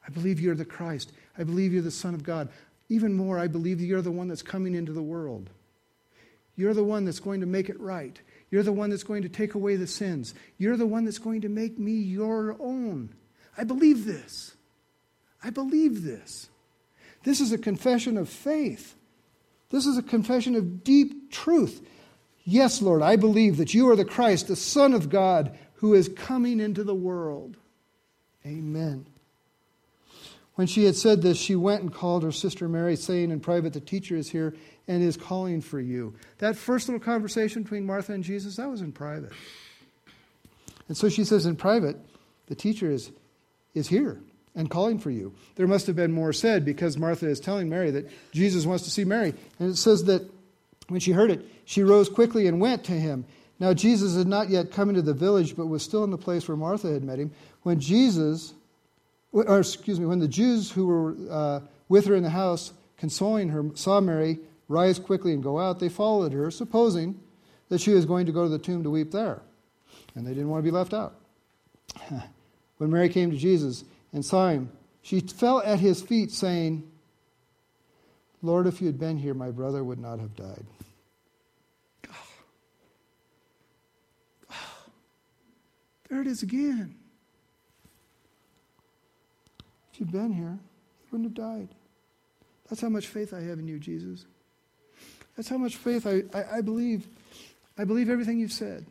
I 0.07 0.11
believe 0.11 0.39
you're 0.39 0.55
the 0.55 0.65
Christ. 0.65 1.11
I 1.37 1.43
believe 1.43 1.73
you're 1.73 1.81
the 1.81 1.91
Son 1.91 2.13
of 2.13 2.23
God. 2.23 2.49
Even 2.89 3.13
more, 3.13 3.39
I 3.39 3.47
believe 3.47 3.81
you're 3.81 4.01
the 4.01 4.11
one 4.11 4.27
that's 4.27 4.43
coming 4.43 4.75
into 4.75 4.93
the 4.93 5.01
world. 5.01 5.49
You're 6.55 6.73
the 6.73 6.83
one 6.83 7.05
that's 7.05 7.19
going 7.19 7.41
to 7.41 7.47
make 7.47 7.69
it 7.69 7.79
right. 7.79 8.19
You're 8.51 8.63
the 8.63 8.71
one 8.71 8.89
that's 8.89 9.03
going 9.03 9.23
to 9.23 9.29
take 9.29 9.55
away 9.55 9.75
the 9.75 9.87
sins. 9.87 10.33
You're 10.57 10.77
the 10.77 10.85
one 10.85 11.05
that's 11.05 11.17
going 11.17 11.41
to 11.41 11.49
make 11.49 11.77
me 11.77 11.93
your 11.93 12.55
own. 12.59 13.13
I 13.57 13.63
believe 13.63 14.05
this. 14.05 14.55
I 15.43 15.49
believe 15.49 16.03
this. 16.03 16.49
This 17.25 17.41
is 17.41 17.51
a 17.51 17.57
confession 17.57 18.17
of 18.17 18.29
faith. 18.29 18.95
This 19.71 19.87
is 19.87 19.97
a 19.97 20.03
confession 20.03 20.55
of 20.55 20.83
deep 20.83 21.31
truth. 21.31 21.81
Yes, 22.43 22.83
Lord, 22.83 23.01
I 23.01 23.15
believe 23.15 23.57
that 23.57 23.73
you 23.73 23.89
are 23.89 23.95
the 23.95 24.05
Christ, 24.05 24.47
the 24.47 24.55
Son 24.55 24.93
of 24.93 25.09
God, 25.09 25.57
who 25.73 25.95
is 25.95 26.07
coming 26.07 26.59
into 26.59 26.83
the 26.83 26.95
world. 26.95 27.57
Amen. 28.45 29.07
When 30.53 30.67
she 30.67 30.85
had 30.85 30.95
said 30.95 31.23
this, 31.23 31.37
she 31.39 31.55
went 31.55 31.81
and 31.81 31.91
called 31.91 32.21
her 32.21 32.31
sister 32.31 32.69
Mary, 32.69 32.95
saying 32.95 33.31
in 33.31 33.39
private, 33.39 33.73
The 33.73 33.81
teacher 33.81 34.15
is 34.15 34.29
here 34.29 34.55
and 34.87 35.01
is 35.01 35.17
calling 35.17 35.61
for 35.61 35.79
you. 35.79 36.13
That 36.37 36.55
first 36.55 36.87
little 36.87 37.03
conversation 37.03 37.63
between 37.63 37.87
Martha 37.87 38.13
and 38.13 38.23
Jesus, 38.23 38.57
that 38.57 38.69
was 38.69 38.81
in 38.81 38.91
private. 38.91 39.33
And 40.87 40.95
so 40.95 41.09
she 41.09 41.23
says 41.23 41.47
in 41.47 41.55
private, 41.55 41.97
The 42.45 42.55
teacher 42.55 42.91
is, 42.91 43.11
is 43.73 43.87
here 43.87 44.19
and 44.55 44.69
calling 44.69 44.99
for 44.99 45.11
you. 45.11 45.33
There 45.55 45.67
must 45.67 45.87
have 45.87 45.95
been 45.95 46.11
more 46.11 46.33
said 46.33 46.65
because 46.65 46.97
Martha 46.97 47.27
is 47.27 47.39
telling 47.39 47.69
Mary 47.69 47.91
that 47.91 48.09
Jesus 48.31 48.65
wants 48.65 48.83
to 48.85 48.89
see 48.89 49.03
Mary. 49.03 49.33
And 49.59 49.71
it 49.71 49.75
says 49.75 50.05
that 50.05 50.29
when 50.87 50.99
she 50.99 51.11
heard 51.11 51.31
it, 51.31 51.45
she 51.65 51.83
rose 51.83 52.09
quickly 52.09 52.47
and 52.47 52.59
went 52.59 52.83
to 52.85 52.93
him. 52.93 53.25
Now, 53.59 53.73
Jesus 53.73 54.17
had 54.17 54.27
not 54.27 54.49
yet 54.49 54.71
come 54.71 54.89
into 54.89 55.01
the 55.01 55.13
village, 55.13 55.55
but 55.55 55.67
was 55.67 55.81
still 55.81 56.03
in 56.03 56.11
the 56.11 56.17
place 56.17 56.47
where 56.47 56.57
Martha 56.57 56.91
had 56.91 57.03
met 57.03 57.19
him. 57.19 57.31
When 57.63 57.79
Jesus 57.79 58.53
or 59.43 59.59
excuse 59.59 59.99
me, 59.99 60.05
when 60.05 60.19
the 60.19 60.27
Jews 60.27 60.71
who 60.71 60.87
were 60.87 61.15
uh, 61.29 61.59
with 61.89 62.05
her 62.05 62.15
in 62.15 62.23
the 62.23 62.29
house, 62.29 62.71
consoling 62.97 63.49
her, 63.49 63.65
saw 63.73 63.99
Mary 63.99 64.39
rise 64.69 64.97
quickly 64.97 65.33
and 65.33 65.43
go 65.43 65.59
out, 65.59 65.79
they 65.79 65.89
followed 65.89 66.31
her, 66.31 66.49
supposing 66.49 67.19
that 67.67 67.81
she 67.81 67.91
was 67.91 68.05
going 68.05 68.27
to 68.27 68.31
go 68.31 68.43
to 68.43 68.49
the 68.49 68.59
tomb 68.59 68.83
to 68.83 68.89
weep 68.89 69.11
there. 69.11 69.41
And 70.15 70.25
they 70.25 70.31
didn't 70.31 70.49
want 70.49 70.63
to 70.63 70.63
be 70.63 70.71
left 70.71 70.93
out. 70.93 71.15
when 72.77 72.89
Mary 72.89 73.09
came 73.09 73.31
to 73.31 73.37
Jesus 73.37 73.83
and 74.15 74.25
saw 74.25 74.47
him, 74.47 74.71
she 75.01 75.19
fell 75.19 75.61
at 75.61 75.79
his 75.79 76.01
feet, 76.01 76.31
saying, 76.31 76.89
Lord, 78.41 78.65
if 78.65 78.79
you 78.79 78.87
had 78.87 78.97
been 78.97 79.17
here, 79.17 79.33
my 79.33 79.51
brother 79.51 79.83
would 79.83 79.99
not 79.99 80.19
have 80.19 80.35
died. 80.35 80.65
There 86.09 86.21
it 86.21 86.27
is 86.27 86.43
again. 86.43 86.95
If 89.91 89.99
you'd 89.99 90.13
been 90.13 90.31
here, 90.31 90.59
he 91.01 91.07
wouldn't 91.11 91.27
have 91.27 91.33
died. 91.33 91.67
That's 92.69 92.79
how 92.79 92.89
much 92.89 93.07
faith 93.07 93.33
I 93.33 93.41
have 93.41 93.59
in 93.59 93.67
you, 93.67 93.79
Jesus. 93.79 94.25
That's 95.35 95.49
how 95.49 95.57
much 95.57 95.75
faith 95.75 96.07
I, 96.07 96.23
I, 96.33 96.57
I 96.57 96.61
believe. 96.61 97.05
I 97.77 97.83
believe 97.83 98.09
everything 98.09 98.39
you've 98.39 98.53
said. 98.53 98.85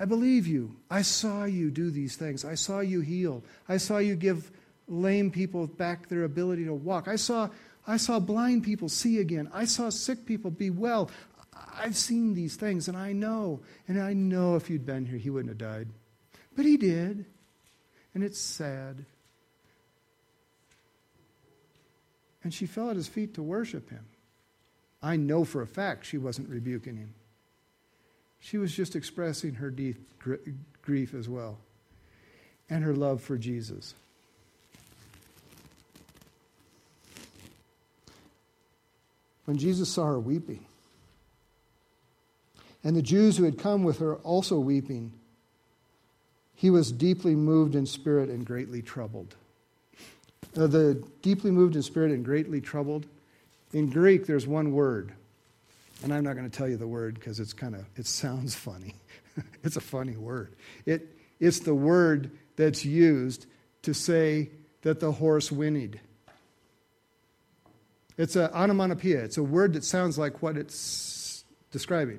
I 0.00 0.06
believe 0.06 0.46
you. 0.46 0.74
I 0.90 1.02
saw 1.02 1.44
you 1.44 1.70
do 1.70 1.90
these 1.90 2.16
things. 2.16 2.46
I 2.46 2.54
saw 2.54 2.80
you 2.80 3.02
heal. 3.02 3.44
I 3.68 3.76
saw 3.76 3.98
you 3.98 4.16
give 4.16 4.50
lame 4.88 5.30
people 5.30 5.66
back 5.66 6.08
their 6.08 6.24
ability 6.24 6.64
to 6.64 6.72
walk. 6.72 7.06
I 7.06 7.16
saw, 7.16 7.50
I 7.86 7.98
saw 7.98 8.18
blind 8.18 8.64
people 8.64 8.88
see 8.88 9.18
again. 9.18 9.50
I 9.52 9.66
saw 9.66 9.90
sick 9.90 10.24
people 10.24 10.50
be 10.50 10.70
well. 10.70 11.10
I've 11.74 11.96
seen 11.96 12.32
these 12.32 12.56
things, 12.56 12.88
and 12.88 12.96
I 12.96 13.12
know. 13.12 13.60
And 13.88 14.00
I 14.00 14.14
know 14.14 14.56
if 14.56 14.70
you'd 14.70 14.86
been 14.86 15.04
here, 15.04 15.18
he 15.18 15.28
wouldn't 15.28 15.50
have 15.50 15.58
died. 15.58 15.88
But 16.56 16.64
he 16.64 16.78
did. 16.78 17.26
And 18.14 18.24
it's 18.24 18.40
sad. 18.40 19.04
And 22.42 22.54
she 22.54 22.64
fell 22.64 22.88
at 22.88 22.96
his 22.96 23.06
feet 23.06 23.34
to 23.34 23.42
worship 23.42 23.90
him. 23.90 24.06
I 25.02 25.16
know 25.16 25.44
for 25.44 25.60
a 25.60 25.66
fact 25.66 26.06
she 26.06 26.16
wasn't 26.16 26.48
rebuking 26.48 26.96
him. 26.96 27.12
She 28.40 28.58
was 28.58 28.74
just 28.74 28.96
expressing 28.96 29.54
her 29.54 29.70
deep 29.70 29.96
grief 30.82 31.14
as 31.14 31.28
well 31.28 31.58
and 32.68 32.84
her 32.84 32.94
love 32.94 33.20
for 33.20 33.36
Jesus. 33.36 33.94
When 39.44 39.58
Jesus 39.58 39.88
saw 39.88 40.06
her 40.06 40.20
weeping, 40.20 40.64
and 42.84 42.96
the 42.96 43.02
Jews 43.02 43.36
who 43.36 43.44
had 43.44 43.58
come 43.58 43.82
with 43.82 43.98
her 43.98 44.16
also 44.16 44.58
weeping, 44.58 45.12
he 46.54 46.70
was 46.70 46.92
deeply 46.92 47.34
moved 47.34 47.74
in 47.74 47.84
spirit 47.84 48.30
and 48.30 48.46
greatly 48.46 48.80
troubled. 48.80 49.34
Uh, 50.56 50.66
the 50.66 51.02
deeply 51.20 51.50
moved 51.50 51.76
in 51.76 51.82
spirit 51.82 52.12
and 52.12 52.24
greatly 52.24 52.60
troubled, 52.60 53.06
in 53.72 53.90
Greek, 53.90 54.26
there's 54.26 54.46
one 54.46 54.72
word 54.72 55.12
and 56.02 56.14
I'm 56.14 56.24
not 56.24 56.34
going 56.34 56.48
to 56.48 56.56
tell 56.56 56.68
you 56.68 56.76
the 56.76 56.86
word 56.86 57.14
because 57.14 57.40
it's 57.40 57.52
kind 57.52 57.74
of 57.74 57.84
it 57.96 58.06
sounds 58.06 58.54
funny. 58.54 58.94
it's 59.64 59.76
a 59.76 59.80
funny 59.80 60.16
word. 60.16 60.54
It, 60.86 61.16
it's 61.38 61.60
the 61.60 61.74
word 61.74 62.30
that's 62.56 62.84
used 62.84 63.46
to 63.82 63.94
say 63.94 64.50
that 64.82 65.00
the 65.00 65.12
horse 65.12 65.50
whinnied. 65.50 66.00
It's 68.16 68.36
an 68.36 68.50
onomatopoeia. 68.52 69.24
It's 69.24 69.38
a 69.38 69.42
word 69.42 69.72
that 69.74 69.84
sounds 69.84 70.18
like 70.18 70.42
what 70.42 70.56
it's 70.56 71.44
describing. 71.70 72.18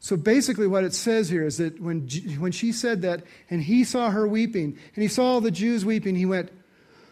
So 0.00 0.16
basically, 0.16 0.66
what 0.66 0.82
it 0.82 0.94
says 0.94 1.28
here 1.28 1.44
is 1.44 1.58
that 1.58 1.78
when, 1.80 2.08
when 2.38 2.52
she 2.52 2.72
said 2.72 3.02
that, 3.02 3.22
and 3.50 3.62
he 3.62 3.84
saw 3.84 4.10
her 4.10 4.26
weeping, 4.26 4.78
and 4.94 5.02
he 5.02 5.08
saw 5.08 5.24
all 5.24 5.40
the 5.40 5.50
Jews 5.50 5.84
weeping, 5.84 6.16
he 6.16 6.24
went, 6.24 6.50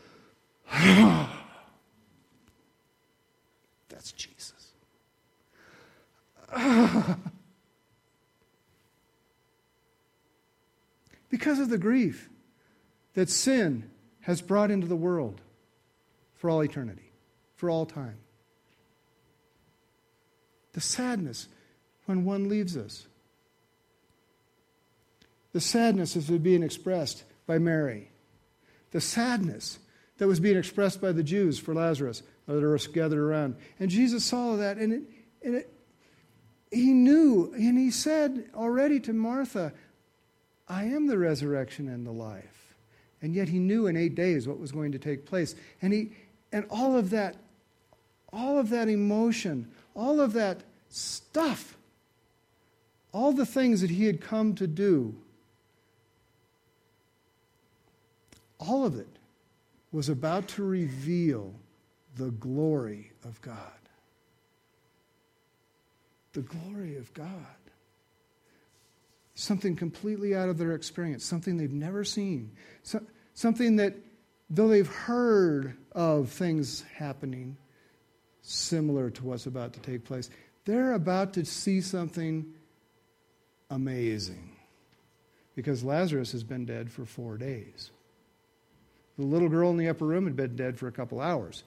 ah 0.73 1.39
That's 3.99 4.13
Jesus. 4.13 4.73
because 11.31 11.59
of 11.59 11.69
the 11.69 11.79
grief 11.79 12.29
that 13.15 13.29
sin 13.29 13.91
has 14.21 14.41
brought 14.41 14.71
into 14.71 14.87
the 14.87 14.97
world 14.97 15.41
for 16.35 16.49
all 16.51 16.63
eternity, 16.63 17.11
for 17.57 17.69
all 17.69 17.85
time. 17.87 18.17
The 20.73 20.81
sadness 20.81 21.49
when 22.07 22.25
one 22.25 22.49
leaves 22.49 22.77
us. 22.77 23.07
The 25.53 25.61
sadness 25.61 26.15
is 26.15 26.29
being 26.31 26.63
expressed 26.63 27.25
by 27.47 27.59
Mary. 27.59 28.11
The 28.93 29.01
sadness 29.01 29.79
that 30.19 30.29
was 30.29 30.41
being 30.41 30.57
expressed 30.57 31.01
by 31.01 31.13
the 31.13 31.23
Jews 31.23 31.59
for 31.59 31.75
Lazarus 31.75 32.23
that 32.47 32.63
were 32.63 32.79
gathered 32.93 33.19
around. 33.19 33.57
And 33.79 33.91
Jesus 33.91 34.25
saw 34.25 34.57
that, 34.57 34.79
and 34.79 34.93
it, 34.93 35.03
and 35.43 35.55
it 35.57 35.73
he 36.71 36.93
knew, 36.93 37.53
and 37.55 37.79
he 37.79 37.91
said 37.91 38.51
already 38.55 39.01
to 39.01 39.13
Martha, 39.13 39.73
I 40.69 40.85
am 40.85 41.07
the 41.07 41.19
resurrection 41.19 41.89
and 41.89 42.07
the 42.07 42.13
life. 42.13 42.75
And 43.23 43.35
yet 43.35 43.49
he 43.49 43.59
knew 43.59 43.87
in 43.87 43.97
eight 43.97 44.15
days 44.15 44.47
what 44.47 44.61
was 44.61 44.71
going 44.71 44.93
to 44.93 44.99
take 44.99 45.27
place. 45.27 45.55
And, 45.83 45.93
he, 45.93 46.13
and 46.53 46.67
all 46.71 46.97
of 46.97 47.11
that, 47.11 47.37
all 48.33 48.59
of 48.59 48.71
that 48.71 48.89
emotion, 48.89 49.71
all 49.95 50.21
of 50.21 50.35
that 50.35 50.61
stuff, 50.89 51.77
all 53.13 53.33
the 53.33 53.47
things 53.47 53.81
that 53.81 53.91
he 53.91 54.05
had 54.05 54.21
come 54.21 54.55
to 54.57 54.67
do, 54.67 55.15
all 58.59 58.85
of 58.85 58.99
it 58.99 59.09
was 59.91 60.09
about 60.09 60.49
to 60.49 60.63
reveal 60.63 61.55
the 62.17 62.31
glory 62.31 63.13
of 63.25 63.41
God 63.41 63.78
the 66.33 66.43
glory 66.43 66.97
of 66.97 67.13
God. 67.15 67.33
Something 69.35 69.77
completely 69.77 70.35
out 70.35 70.49
of 70.49 70.59
their 70.59 70.73
experience, 70.73 71.25
something 71.25 71.57
they've 71.57 71.73
never 71.73 72.05
seen, 72.05 72.53
so, 72.83 73.01
something 73.35 73.77
that, 73.77 73.95
though 74.51 74.69
they've 74.69 74.89
heard 74.89 75.77
of 75.93 76.31
things 76.31 76.83
happening 76.97 77.57
similar 78.43 79.11
to 79.11 79.25
what's 79.25 79.47
about 79.47 79.75
to 79.75 79.81
take 79.81 80.05
place, 80.05 80.29
they're 80.65 80.93
about 80.93 81.35
to 81.35 81.45
see 81.45 81.81
something 81.81 82.53
amazing. 83.71 84.57
Because 85.55 85.83
Lazarus 85.83 86.33
has 86.33 86.45
been 86.45 86.67
dead 86.67 86.91
for 86.91 87.05
four 87.05 87.37
days. 87.37 87.91
The 89.19 89.25
little 89.25 89.49
girl 89.49 89.71
in 89.71 89.77
the 89.77 89.89
upper 89.89 90.05
room 90.05 90.25
had 90.25 90.37
been 90.37 90.57
dead 90.57 90.79
for 90.79 90.87
a 90.87 90.93
couple 90.93 91.21
hours. 91.21 91.65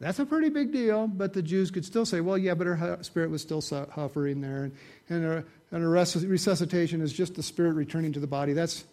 That's 0.00 0.18
a 0.18 0.26
pretty 0.26 0.48
big 0.48 0.72
deal, 0.72 1.06
but 1.06 1.32
the 1.32 1.42
Jews 1.42 1.70
could 1.70 1.84
still 1.84 2.04
say, 2.04 2.20
well, 2.20 2.36
yeah, 2.36 2.54
but 2.54 2.66
her 2.66 2.98
spirit 3.02 3.30
was 3.30 3.42
still 3.42 3.62
hovering 3.92 4.40
there. 4.40 4.72
And, 5.08 5.44
and 5.70 5.84
a 5.84 5.88
resuscitation 5.88 7.00
is 7.00 7.12
just 7.12 7.34
the 7.36 7.42
spirit 7.42 7.74
returning 7.74 8.12
to 8.12 8.20
the 8.20 8.26
body. 8.26 8.52
That's, 8.52 8.84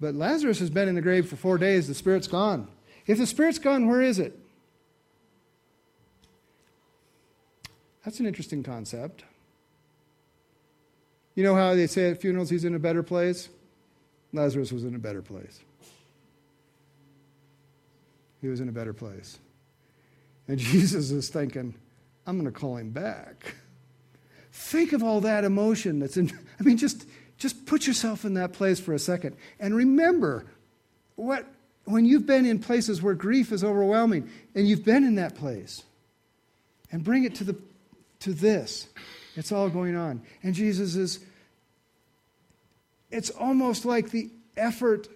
but 0.00 0.14
Lazarus 0.14 0.58
has 0.58 0.70
been 0.70 0.88
in 0.88 0.94
the 0.94 1.02
grave 1.02 1.28
for 1.28 1.36
four 1.36 1.58
days. 1.58 1.88
The 1.88 1.94
spirit's 1.94 2.28
gone. 2.28 2.68
If 3.06 3.18
the 3.18 3.26
spirit's 3.26 3.58
gone, 3.58 3.88
where 3.88 4.02
is 4.02 4.18
it? 4.18 4.38
That's 8.04 8.20
an 8.20 8.26
interesting 8.26 8.62
concept. 8.62 9.24
You 11.34 11.42
know 11.42 11.54
how 11.54 11.74
they 11.74 11.86
say 11.86 12.10
at 12.10 12.20
funerals 12.20 12.50
he's 12.50 12.64
in 12.64 12.74
a 12.74 12.78
better 12.78 13.02
place? 13.02 13.48
Lazarus 14.32 14.72
was 14.72 14.84
in 14.84 14.94
a 14.94 14.98
better 14.98 15.22
place. 15.22 15.60
He 18.40 18.48
was 18.48 18.60
in 18.60 18.68
a 18.68 18.72
better 18.72 18.92
place. 18.92 19.38
And 20.48 20.58
Jesus 20.58 21.10
is 21.10 21.28
thinking, 21.28 21.74
I'm 22.26 22.38
going 22.38 22.52
to 22.52 22.58
call 22.58 22.76
him 22.76 22.90
back. 22.90 23.54
Think 24.52 24.92
of 24.92 25.02
all 25.02 25.20
that 25.22 25.44
emotion 25.44 25.98
that's 25.98 26.16
in, 26.16 26.32
I 26.60 26.62
mean, 26.62 26.76
just, 26.76 27.06
just 27.38 27.66
put 27.66 27.86
yourself 27.86 28.24
in 28.24 28.34
that 28.34 28.52
place 28.52 28.80
for 28.80 28.94
a 28.94 28.98
second. 28.98 29.36
And 29.58 29.74
remember 29.74 30.46
what, 31.16 31.46
when 31.84 32.04
you've 32.04 32.26
been 32.26 32.46
in 32.46 32.58
places 32.58 33.02
where 33.02 33.14
grief 33.14 33.52
is 33.52 33.62
overwhelming 33.62 34.30
and 34.54 34.66
you've 34.66 34.84
been 34.84 35.04
in 35.04 35.16
that 35.16 35.34
place, 35.34 35.82
and 36.94 37.02
bring 37.02 37.24
it 37.24 37.34
to, 37.34 37.42
the, 37.42 37.56
to 38.20 38.32
this. 38.32 38.86
It's 39.34 39.50
all 39.50 39.68
going 39.68 39.96
on. 39.96 40.22
And 40.44 40.54
Jesus 40.54 40.94
is, 40.94 41.18
it's 43.10 43.30
almost 43.30 43.84
like 43.84 44.10
the 44.10 44.30
effort 44.56 45.08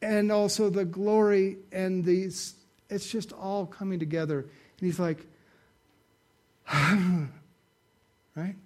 and 0.00 0.30
also 0.30 0.70
the 0.70 0.84
glory 0.84 1.56
and 1.72 2.04
the 2.04 2.30
it's 2.88 3.10
just 3.10 3.32
all 3.32 3.66
coming 3.66 3.98
together. 3.98 4.40
And 4.40 4.50
he's 4.80 4.98
like, 4.98 5.26
right? 6.72 8.56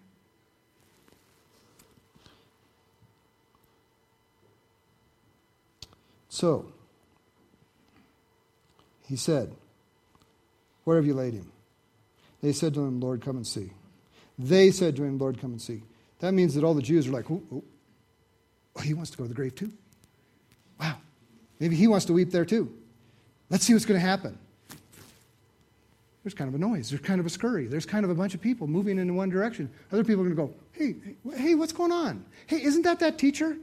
So, 6.28 6.72
he 9.06 9.16
said, 9.16 9.52
Where 10.84 10.96
have 10.96 11.06
you 11.06 11.14
laid 11.14 11.34
him? 11.34 11.50
They 12.42 12.52
said 12.52 12.72
to 12.74 12.80
him, 12.84 13.00
Lord, 13.00 13.20
come 13.20 13.36
and 13.36 13.46
see. 13.46 13.72
They 14.38 14.70
said 14.70 14.96
to 14.96 15.04
him, 15.04 15.18
Lord, 15.18 15.38
come 15.38 15.50
and 15.50 15.60
see. 15.60 15.82
That 16.20 16.32
means 16.32 16.54
that 16.54 16.64
all 16.64 16.72
the 16.72 16.82
Jews 16.82 17.08
are 17.08 17.10
like, 17.10 17.30
oh, 17.30 17.42
oh, 17.52 17.64
oh 18.76 18.80
he 18.80 18.94
wants 18.94 19.10
to 19.10 19.18
go 19.18 19.24
to 19.24 19.28
the 19.28 19.34
grave 19.34 19.54
too? 19.54 19.72
Wow. 20.78 20.96
Maybe 21.58 21.76
he 21.76 21.86
wants 21.86 22.06
to 22.06 22.14
weep 22.14 22.30
there 22.30 22.46
too. 22.46 22.74
Let's 23.50 23.64
see 23.64 23.74
what's 23.74 23.84
going 23.84 24.00
to 24.00 24.06
happen. 24.06 24.38
There's 26.22 26.34
kind 26.34 26.48
of 26.48 26.54
a 26.54 26.58
noise. 26.58 26.90
There's 26.90 27.02
kind 27.02 27.18
of 27.18 27.26
a 27.26 27.30
scurry. 27.30 27.66
There's 27.66 27.86
kind 27.86 28.04
of 28.04 28.10
a 28.10 28.14
bunch 28.14 28.34
of 28.34 28.40
people 28.40 28.66
moving 28.66 28.98
in 28.98 29.16
one 29.16 29.30
direction. 29.30 29.70
Other 29.90 30.04
people 30.04 30.24
are 30.24 30.30
going 30.30 30.48
to 30.48 30.54
go, 30.54 30.60
hey, 30.72 30.94
hey, 31.36 31.54
what's 31.54 31.72
going 31.72 31.92
on? 31.92 32.24
Hey, 32.46 32.62
isn't 32.62 32.82
that 32.82 33.00
that 33.00 33.18
teacher? 33.18 33.56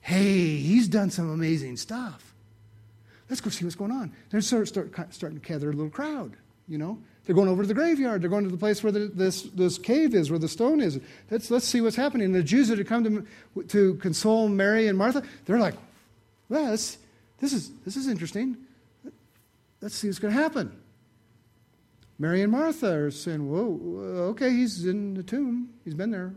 Hey, 0.00 0.56
he's 0.56 0.88
done 0.88 1.10
some 1.10 1.30
amazing 1.30 1.76
stuff. 1.76 2.34
Let's 3.30 3.40
go 3.40 3.50
see 3.50 3.64
what's 3.64 3.76
going 3.76 3.92
on. 3.92 4.12
They're 4.30 4.40
start, 4.40 4.68
start, 4.68 5.14
starting 5.14 5.40
to 5.40 5.46
gather 5.46 5.70
a 5.70 5.72
little 5.72 5.90
crowd, 5.90 6.36
you 6.68 6.76
know. 6.76 6.98
They're 7.24 7.36
going 7.36 7.48
over 7.48 7.62
to 7.62 7.68
the 7.68 7.74
graveyard. 7.74 8.20
They're 8.20 8.28
going 8.28 8.42
to 8.44 8.50
the 8.50 8.56
place 8.56 8.82
where 8.82 8.90
the, 8.90 9.06
this, 9.06 9.42
this 9.42 9.78
cave 9.78 10.12
is, 10.12 10.28
where 10.28 10.40
the 10.40 10.48
stone 10.48 10.80
is. 10.80 10.98
Let's, 11.30 11.48
let's 11.48 11.66
see 11.66 11.80
what's 11.80 11.94
happening. 11.94 12.26
And 12.26 12.34
the 12.34 12.42
Jews 12.42 12.66
that 12.68 12.78
had 12.78 12.88
come 12.88 13.24
to, 13.54 13.62
to 13.62 13.94
console 13.94 14.48
Mary 14.48 14.88
and 14.88 14.98
Martha, 14.98 15.22
they're 15.44 15.60
like, 15.60 15.74
well, 16.48 16.72
this, 16.72 16.98
this, 17.38 17.52
is, 17.52 17.70
this 17.84 17.96
is 17.96 18.08
interesting. 18.08 18.56
Let's 19.82 19.96
see 19.96 20.06
what's 20.06 20.20
going 20.20 20.32
to 20.32 20.40
happen. 20.40 20.78
Mary 22.18 22.40
and 22.40 22.52
Martha 22.52 22.94
are 22.94 23.10
saying, 23.10 23.50
Whoa, 23.50 24.30
okay, 24.30 24.50
he's 24.50 24.86
in 24.86 25.14
the 25.14 25.24
tomb. 25.24 25.70
He's 25.84 25.94
been 25.94 26.12
there 26.12 26.32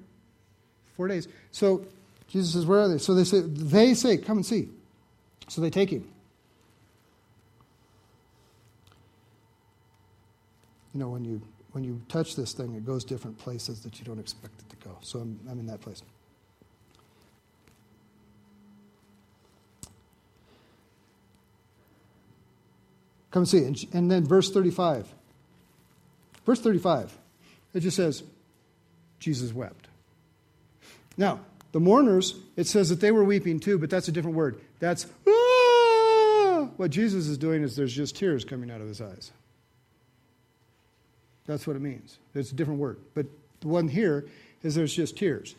four 0.97 1.07
days. 1.07 1.27
So 1.51 1.85
Jesus 2.27 2.53
says, 2.53 2.65
Where 2.65 2.79
are 2.79 2.87
they? 2.87 2.97
So 2.97 3.13
they 3.13 3.23
say, 3.23 3.41
they 3.41 3.93
say, 3.93 4.17
Come 4.17 4.37
and 4.37 4.45
see. 4.45 4.69
So 5.47 5.61
they 5.61 5.69
take 5.69 5.91
him. 5.91 6.11
You 10.93 10.99
know, 11.01 11.09
when 11.09 11.23
you 11.23 11.41
when 11.73 11.83
you 11.83 12.01
touch 12.07 12.35
this 12.37 12.53
thing, 12.53 12.73
it 12.73 12.85
goes 12.85 13.03
different 13.03 13.37
places 13.37 13.81
that 13.81 13.99
you 13.99 14.05
don't 14.05 14.17
expect 14.17 14.61
it 14.61 14.69
to 14.69 14.87
go. 14.87 14.97
So 15.01 15.19
I'm, 15.19 15.39
I'm 15.49 15.59
in 15.59 15.67
that 15.67 15.81
place. 15.81 16.01
Come 23.35 23.45
see. 23.45 23.65
And, 23.65 23.85
and 23.91 24.09
then 24.09 24.23
verse 24.23 24.49
35. 24.49 25.13
Verse 26.45 26.61
35, 26.61 27.17
it 27.73 27.81
just 27.81 27.97
says, 27.97 28.23
Jesus 29.19 29.51
wept. 29.51 29.89
Now, 31.17 31.41
the 31.73 31.81
mourners, 31.81 32.35
it 32.55 32.65
says 32.65 32.87
that 32.87 33.01
they 33.01 33.11
were 33.11 33.25
weeping 33.25 33.59
too, 33.59 33.77
but 33.77 33.89
that's 33.89 34.07
a 34.07 34.13
different 34.13 34.37
word. 34.37 34.61
That's, 34.79 35.05
ah! 35.27 36.69
what 36.77 36.91
Jesus 36.91 37.27
is 37.27 37.37
doing 37.37 37.61
is 37.61 37.75
there's 37.75 37.93
just 37.93 38.15
tears 38.15 38.45
coming 38.45 38.71
out 38.71 38.79
of 38.79 38.87
his 38.87 39.01
eyes. 39.01 39.31
That's 41.45 41.67
what 41.67 41.75
it 41.75 41.81
means. 41.81 42.17
It's 42.35 42.53
a 42.53 42.55
different 42.55 42.79
word. 42.79 42.99
But 43.15 43.25
the 43.59 43.67
one 43.67 43.89
here 43.89 44.27
is 44.63 44.75
there's 44.75 44.95
just 44.95 45.17
tears. 45.17 45.55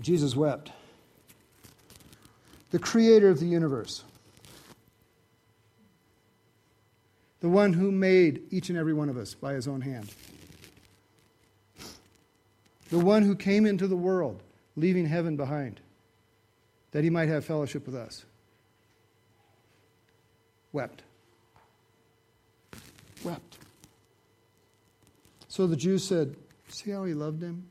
Jesus 0.00 0.34
wept. 0.34 0.72
The 2.72 2.80
creator 2.80 3.28
of 3.28 3.38
the 3.38 3.46
universe, 3.46 4.02
the 7.40 7.48
one 7.48 7.72
who 7.72 7.90
made 7.90 8.42
each 8.50 8.68
and 8.68 8.78
every 8.78 8.92
one 8.92 9.08
of 9.08 9.16
us 9.16 9.34
by 9.34 9.54
his 9.54 9.66
own 9.66 9.80
hand, 9.80 10.12
the 12.90 12.98
one 12.98 13.22
who 13.22 13.34
came 13.34 13.66
into 13.66 13.86
the 13.86 13.96
world, 13.96 14.42
leaving 14.76 15.06
heaven 15.06 15.36
behind, 15.36 15.80
that 16.92 17.04
he 17.04 17.10
might 17.10 17.28
have 17.28 17.44
fellowship 17.44 17.86
with 17.86 17.94
us, 17.94 18.24
wept. 20.72 21.02
Wept. 23.24 23.58
So 25.48 25.66
the 25.66 25.76
Jews 25.76 26.04
said, 26.04 26.36
See 26.68 26.90
how 26.90 27.04
he 27.04 27.14
loved 27.14 27.42
him? 27.42 27.68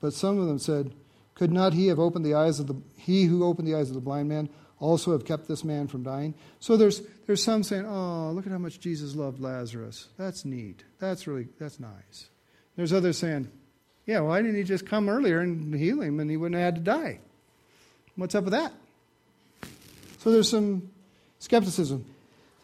But 0.00 0.14
some 0.14 0.38
of 0.38 0.46
them 0.46 0.58
said, 0.58 0.92
Could 1.34 1.52
not 1.52 1.74
he 1.74 1.88
have 1.88 1.98
opened 1.98 2.24
the 2.24 2.34
eyes 2.34 2.60
of 2.60 2.66
the 2.66 2.76
he 2.96 3.24
who 3.24 3.44
opened 3.44 3.66
the 3.66 3.74
eyes 3.74 3.88
of 3.88 3.94
the 3.94 4.00
blind 4.00 4.28
man 4.28 4.48
also 4.80 5.12
have 5.12 5.24
kept 5.24 5.48
this 5.48 5.64
man 5.64 5.88
from 5.88 6.02
dying? 6.02 6.34
So 6.60 6.76
there's 6.76 7.02
there's 7.26 7.42
some 7.42 7.62
saying, 7.62 7.86
Oh, 7.86 8.32
look 8.32 8.46
at 8.46 8.52
how 8.52 8.58
much 8.58 8.80
Jesus 8.80 9.14
loved 9.14 9.40
Lazarus. 9.40 10.08
That's 10.16 10.44
neat. 10.44 10.84
That's 10.98 11.26
really 11.26 11.48
that's 11.58 11.80
nice. 11.80 12.28
There's 12.76 12.92
others 12.92 13.18
saying, 13.18 13.50
Yeah, 14.06 14.20
why 14.20 14.40
didn't 14.40 14.56
he 14.56 14.64
just 14.64 14.86
come 14.86 15.08
earlier 15.08 15.40
and 15.40 15.74
heal 15.74 16.00
him 16.00 16.20
and 16.20 16.30
he 16.30 16.36
wouldn't 16.36 16.60
have 16.60 16.74
had 16.74 16.74
to 16.76 16.80
die? 16.80 17.20
What's 18.16 18.34
up 18.34 18.44
with 18.44 18.52
that? 18.52 18.72
So 20.18 20.32
there's 20.32 20.50
some 20.50 20.90
skepticism. 21.38 22.04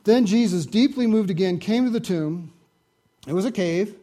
Then 0.05 0.27
Jesus, 0.27 0.67
deeply 0.67 1.07
moved 1.07 1.31
again, 1.31 1.59
came 1.59 1.85
to 1.85 1.91
the 1.91 2.01
tomb. 2.01 2.53
It 3.27 3.33
was 3.33 3.45
a 3.45 3.53
cave, 3.53 3.95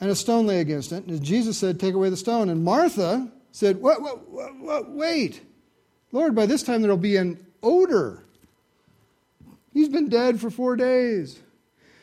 and 0.00 0.10
a 0.10 0.14
stone 0.14 0.46
lay 0.46 0.60
against 0.60 0.92
it. 0.92 1.04
And 1.06 1.22
Jesus 1.22 1.56
said, 1.56 1.80
Take 1.80 1.94
away 1.94 2.10
the 2.10 2.16
stone. 2.16 2.50
And 2.50 2.64
Martha 2.64 3.30
said, 3.52 3.80
What, 3.80 4.02
what, 4.02 4.56
what, 4.56 4.90
wait. 4.90 5.40
Lord, 6.12 6.34
by 6.34 6.46
this 6.46 6.62
time 6.62 6.82
there 6.82 6.90
will 6.90 6.98
be 6.98 7.16
an 7.16 7.45
odor. 7.66 8.24
He's 9.72 9.88
been 9.88 10.08
dead 10.08 10.40
for 10.40 10.48
four 10.48 10.76
days. 10.76 11.40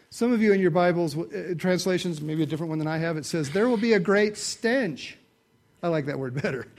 Some 0.10 0.32
of 0.32 0.42
you 0.42 0.54
in 0.54 0.60
your 0.60 0.70
Bibles, 0.70 1.18
uh, 1.18 1.56
translations, 1.58 2.22
maybe 2.22 2.44
a 2.44 2.46
different 2.46 2.70
one 2.70 2.78
than 2.78 2.88
I 2.88 2.98
have, 3.00 3.18
it 3.18 3.26
says, 3.26 3.50
There 3.50 3.68
will 3.68 3.78
be 3.78 3.94
a 3.94 4.00
great 4.00 4.38
stench. 4.38 5.18
I 5.82 5.88
like 5.88 6.06
that 6.06 6.20
word 6.20 6.40
better. 6.42 6.68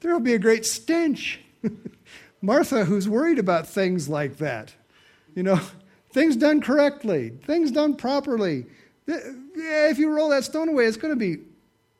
There 0.00 0.12
will 0.12 0.20
be 0.20 0.34
a 0.34 0.38
great 0.38 0.66
stench. 0.66 1.40
Martha, 2.42 2.84
who's 2.84 3.08
worried 3.08 3.38
about 3.38 3.66
things 3.66 4.10
like 4.10 4.36
that, 4.36 4.74
you 5.34 5.42
know, 5.42 5.58
things 6.10 6.36
done 6.36 6.60
correctly, 6.60 7.30
things 7.46 7.70
done 7.70 7.96
properly, 7.96 8.66
if 9.06 9.98
you 9.98 10.10
roll 10.10 10.28
that 10.30 10.44
stone 10.44 10.68
away, 10.68 10.84
it's 10.84 10.96
going 10.96 11.14
to 11.14 11.18
be 11.18 11.42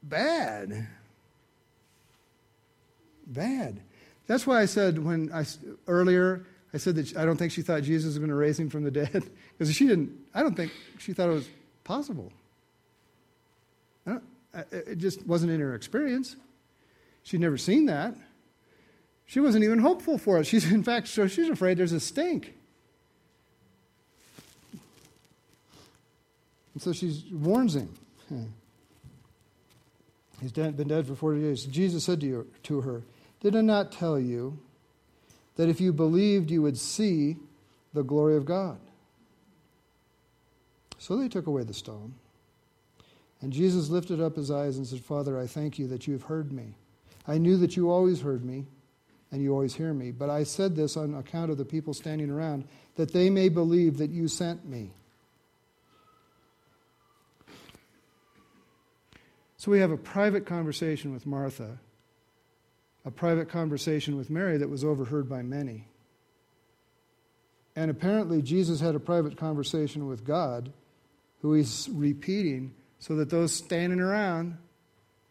bad. 0.02 0.88
Bad. 3.26 3.80
That's 4.26 4.46
why 4.46 4.60
I 4.60 4.66
said 4.66 4.98
when 4.98 5.30
I 5.32 5.44
earlier 5.86 6.46
I 6.76 6.78
said 6.78 6.96
that 6.96 7.16
I 7.16 7.24
don't 7.24 7.36
think 7.36 7.52
she 7.52 7.62
thought 7.62 7.82
Jesus 7.82 8.06
was 8.06 8.18
going 8.18 8.28
to 8.28 8.34
raise 8.34 8.58
him 8.58 8.68
from 8.68 8.84
the 8.84 8.90
dead 8.90 9.24
because 9.58 9.74
she 9.74 9.86
didn't. 9.86 10.12
I 10.34 10.42
don't 10.42 10.54
think 10.54 10.72
she 10.98 11.12
thought 11.12 11.28
it 11.28 11.32
was 11.32 11.48
possible. 11.84 12.32
it 14.70 14.98
just 14.98 15.26
wasn't 15.26 15.52
in 15.52 15.60
her 15.60 15.74
experience. 15.74 16.36
She'd 17.22 17.40
never 17.40 17.56
seen 17.56 17.86
that. 17.86 18.14
She 19.26 19.40
wasn't 19.40 19.64
even 19.64 19.78
hopeful 19.78 20.18
for 20.18 20.38
it. 20.38 20.46
She's 20.46 20.70
in 20.70 20.82
fact 20.82 21.08
so 21.08 21.26
she's 21.26 21.48
afraid 21.48 21.78
there's 21.78 21.92
a 21.92 22.00
stink. 22.00 22.54
And 26.74 26.82
so 26.82 26.92
she 26.92 27.24
warns 27.32 27.74
him. 27.74 27.88
He's 30.42 30.52
been 30.52 30.88
dead 30.88 31.06
for 31.06 31.14
40 31.14 31.40
days. 31.40 31.64
Jesus 31.64 32.04
said 32.04 32.20
to 32.20 32.80
her, 32.82 33.02
Did 33.40 33.54
I 33.56 33.60
not 33.60 33.92
tell 33.92 34.18
you 34.18 34.58
that 35.56 35.68
if 35.68 35.80
you 35.80 35.92
believed, 35.92 36.50
you 36.50 36.62
would 36.62 36.78
see 36.78 37.36
the 37.92 38.02
glory 38.02 38.36
of 38.36 38.44
God? 38.44 38.78
So 40.98 41.16
they 41.16 41.28
took 41.28 41.46
away 41.46 41.62
the 41.62 41.74
stone. 41.74 42.14
And 43.40 43.52
Jesus 43.52 43.90
lifted 43.90 44.20
up 44.20 44.36
his 44.36 44.50
eyes 44.50 44.76
and 44.76 44.86
said, 44.86 45.00
Father, 45.00 45.38
I 45.38 45.46
thank 45.46 45.78
you 45.78 45.86
that 45.88 46.06
you 46.06 46.14
have 46.14 46.24
heard 46.24 46.52
me. 46.52 46.74
I 47.28 47.38
knew 47.38 47.56
that 47.58 47.76
you 47.76 47.90
always 47.90 48.20
heard 48.22 48.44
me 48.44 48.66
and 49.30 49.42
you 49.42 49.52
always 49.52 49.74
hear 49.74 49.92
me, 49.92 50.12
but 50.12 50.30
I 50.30 50.44
said 50.44 50.76
this 50.76 50.96
on 50.96 51.14
account 51.14 51.50
of 51.50 51.58
the 51.58 51.64
people 51.64 51.92
standing 51.92 52.30
around, 52.30 52.64
that 52.94 53.12
they 53.12 53.28
may 53.28 53.48
believe 53.48 53.98
that 53.98 54.10
you 54.10 54.28
sent 54.28 54.66
me. 54.66 54.92
So 59.56 59.70
we 59.70 59.80
have 59.80 59.90
a 59.90 59.96
private 59.96 60.46
conversation 60.46 61.12
with 61.12 61.26
Martha, 61.26 61.78
a 63.06 63.10
private 63.10 63.48
conversation 63.48 64.16
with 64.16 64.30
Mary 64.30 64.58
that 64.58 64.68
was 64.68 64.82
overheard 64.84 65.28
by 65.28 65.40
many. 65.40 65.86
And 67.76 67.88
apparently, 67.88 68.42
Jesus 68.42 68.80
had 68.80 68.96
a 68.96 69.00
private 69.00 69.36
conversation 69.36 70.08
with 70.08 70.24
God, 70.24 70.72
who 71.40 71.54
he's 71.54 71.88
repeating 71.92 72.74
so 72.98 73.14
that 73.16 73.30
those 73.30 73.52
standing 73.52 74.00
around 74.00 74.58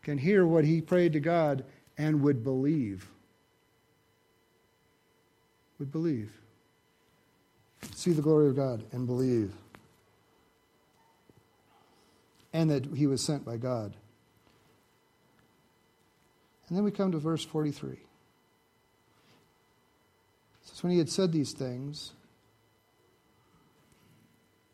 can 0.03 0.17
hear 0.17 0.47
what 0.47 0.63
he 0.63 0.79
prayed 0.79 1.13
to 1.13 1.19
God 1.19 1.65
and 1.97 2.21
would 2.21 2.43
believe. 2.43 3.09
Would 5.79 5.91
believe. 5.91 6.31
See 7.93 8.13
the 8.13 8.21
glory 8.21 8.47
of 8.47 8.55
God 8.55 8.85
and 8.93 9.05
believe. 9.05 9.51
And 12.53 12.69
that 12.69 12.85
he 12.95 13.05
was 13.05 13.21
sent 13.21 13.43
by 13.43 13.57
God. 13.57 13.95
And 16.67 16.77
then 16.77 16.83
we 16.83 16.91
come 16.91 17.11
to 17.11 17.19
verse 17.19 17.43
43. 17.43 17.91
It 17.91 17.99
says, 20.63 20.83
When 20.83 20.91
he 20.91 20.97
had 20.97 21.09
said 21.09 21.31
these 21.31 21.53
things, 21.53 22.13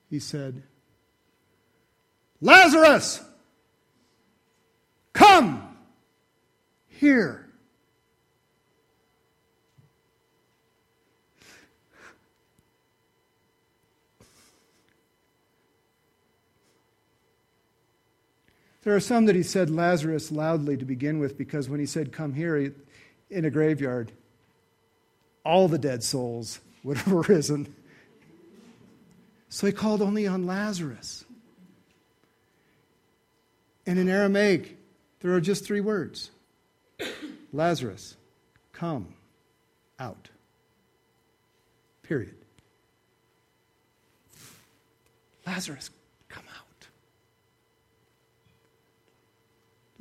he 0.10 0.19
said, 0.19 0.63
Lazarus, 2.41 3.21
come 5.13 5.77
here. 6.87 7.40
There 18.84 18.96
are 18.96 19.00
some 19.00 19.25
that 19.25 19.36
he 19.36 19.44
said 19.44 19.69
Lazarus 19.69 20.32
loudly 20.32 20.75
to 20.77 20.86
begin 20.86 21.19
with 21.19 21.38
because 21.38 21.69
when 21.69 21.79
he 21.79 21.86
said, 21.86 22.12
Come 22.12 22.34
here 22.34 22.73
in 23.29 23.46
a 23.46 23.50
graveyard, 23.50 24.12
all 25.46 25.67
the 25.67 25.77
dead 25.77 26.04
souls 26.04 26.60
would 26.84 26.98
have 26.98 27.13
arisen. 27.29 27.75
So 29.50 29.67
he 29.67 29.73
called 29.73 30.02
only 30.02 30.27
on 30.27 30.48
Lazarus. 30.48 31.25
And 33.86 34.00
in 34.00 34.10
Aramaic, 34.10 34.77
there 35.19 35.34
are 35.34 35.42
just 35.42 35.65
three 35.65 35.82
words 35.82 36.32
Lazarus, 37.54 38.15
come 38.73 39.13
out. 40.00 40.29
Period. 42.04 42.36
Lazarus, 45.46 45.90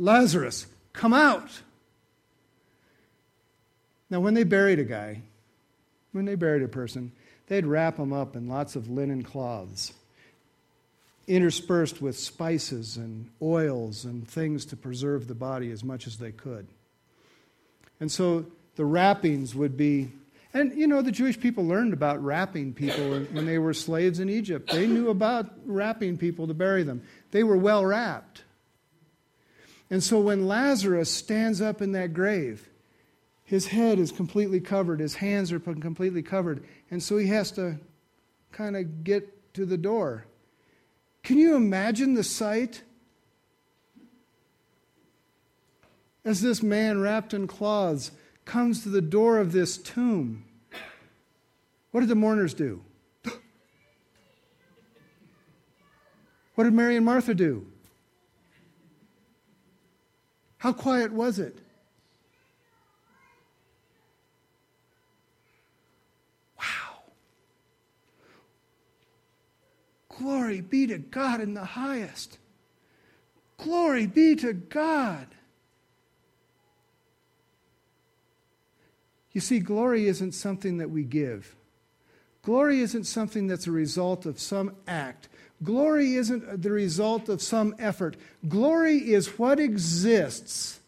Lazarus, 0.01 0.67
come 0.95 1.13
out. 1.13 1.61
Now, 4.09 4.21
when 4.21 4.33
they 4.33 4.45
buried 4.45 4.79
a 4.79 4.85
guy, 4.85 5.21
when 6.13 6.25
they 6.25 6.37
buried 6.37 6.63
a 6.63 6.69
person, 6.69 7.13
they'd 7.47 7.67
wrap 7.67 7.99
them 7.99 8.13
up 8.13 8.35
in 8.35 8.49
lots 8.49 8.77
of 8.77 8.89
linen 8.89 9.23
cloths, 9.23 9.93
interspersed 11.29 12.01
with 12.01 12.19
spices 12.19 12.97
and 12.97 13.31
oils 13.43 14.07
and 14.07 14.27
things 14.27 14.65
to 14.67 14.77
preserve 14.77 15.29
the 15.29 15.35
body 15.35 15.71
as 15.71 15.85
much 15.85 16.07
as 16.07 16.17
they 16.17 16.33
could. 16.33 16.67
And 18.01 18.11
so 18.11 18.47
the 18.77 18.87
wrappings 18.87 19.55
would 19.55 19.77
be 19.77 20.11
and 20.53 20.77
you 20.77 20.89
know, 20.89 21.01
the 21.01 21.13
Jewish 21.13 21.39
people 21.39 21.65
learned 21.65 21.93
about 21.93 22.25
wrapping 22.25 22.75
people 22.75 23.21
when 23.21 23.47
they 23.47 23.59
were 23.59 23.73
slaves 23.73 24.19
in 24.19 24.29
Egypt. 24.29 24.73
They 24.73 24.89
knew 24.89 25.09
about 25.09 25.49
wrapping 25.65 26.19
people 26.19 26.49
to 26.49 26.55
bury 26.55 26.83
them, 26.83 27.03
they 27.31 27.45
were 27.45 27.57
well 27.57 27.85
wrapped. 27.85 28.43
And 29.91 30.03
so 30.03 30.21
when 30.21 30.47
Lazarus 30.47 31.13
stands 31.13 31.61
up 31.61 31.83
in 31.83 31.93
that 31.93 32.15
grave, 32.15 32.69
his 33.43 33.67
head 33.67 33.99
is 33.99 34.13
completely 34.13 34.61
covered, 34.61 35.01
his 35.01 35.17
hands 35.17 35.51
are 35.51 35.59
completely 35.59 36.23
covered, 36.23 36.65
and 36.91 37.03
so 37.03 37.19
he 37.19 37.27
has 37.27 37.51
to 37.53 37.81
kind 38.53 38.77
of 38.77 39.03
get 39.03 39.53
to 39.55 39.67
the 39.67 39.77
door. 39.77 40.27
Can 41.25 41.37
you 41.37 41.57
imagine 41.57 42.15
the 42.15 42.23
sight? 42.23 42.83
As 46.25 46.41
this 46.41 46.63
man 46.63 47.01
wrapped 47.01 47.35
in 47.35 47.49
cloths 47.49 48.13
comes 48.45 48.83
to 48.85 48.89
the 48.89 49.01
door 49.01 49.39
of 49.39 49.53
this 49.53 49.77
tomb. 49.77 50.45
What 51.91 52.01
did 52.01 52.09
the 52.09 52.15
mourners 52.15 52.55
do? 52.55 52.83
What 56.55 56.65
did 56.65 56.75
Mary 56.75 56.97
and 56.97 57.07
Martha 57.07 57.35
do? 57.35 57.70
How 60.61 60.75
quiet 60.75 61.11
was 61.11 61.39
it? 61.39 61.57
Wow. 66.59 66.99
Glory 70.19 70.61
be 70.61 70.87
to 70.87 70.99
God 70.99 71.41
in 71.41 71.55
the 71.55 71.65
highest. 71.65 72.37
Glory 73.57 74.07
be 74.07 74.37
to 74.37 74.53
God. 74.53 75.29
You 79.33 79.41
see, 79.41 79.61
glory 79.61 80.09
isn't 80.09 80.33
something 80.33 80.77
that 80.77 80.91
we 80.91 81.05
give. 81.05 81.57
Glory 82.43 82.81
isn't 82.81 83.05
something 83.05 83.47
that's 83.47 83.67
a 83.67 83.73
result 83.73 84.27
of 84.27 84.39
some 84.39 84.77
act. 84.87 85.30
Glory 85.63 86.15
isn't 86.15 86.63
the 86.63 86.71
result 86.71 87.29
of 87.29 87.43
some 87.43 87.75
effort. 87.79 88.17
Glory 88.49 88.99
is 89.13 89.39
what 89.39 89.61
exists 89.61 90.81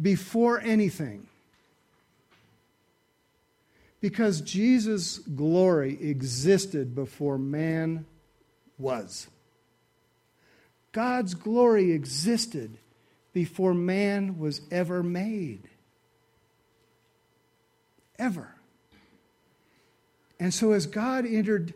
before 0.00 0.60
anything. 0.60 1.26
Because 4.00 4.40
Jesus' 4.40 5.18
glory 5.18 5.96
existed 6.02 6.94
before 6.94 7.38
man 7.38 8.04
was. 8.78 9.28
God's 10.90 11.34
glory 11.34 11.92
existed 11.92 12.78
before 13.32 13.74
man 13.74 14.38
was 14.38 14.60
ever 14.70 15.02
made 15.02 15.68
ever. 18.22 18.54
And 20.38 20.54
so, 20.54 20.72
as 20.72 20.86
God 20.86 21.26
entered 21.26 21.74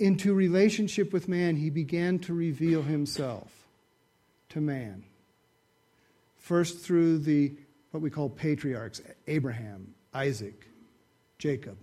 into 0.00 0.34
relationship 0.34 1.12
with 1.12 1.28
man, 1.28 1.56
he 1.56 1.70
began 1.70 2.18
to 2.20 2.34
reveal 2.34 2.82
himself 2.82 3.52
to 4.48 4.60
man. 4.60 5.04
First, 6.38 6.80
through 6.80 7.18
the 7.18 7.52
what 7.90 8.02
we 8.02 8.10
call 8.10 8.28
patriarchs 8.28 9.02
Abraham, 9.26 9.94
Isaac, 10.14 10.66
Jacob. 11.38 11.76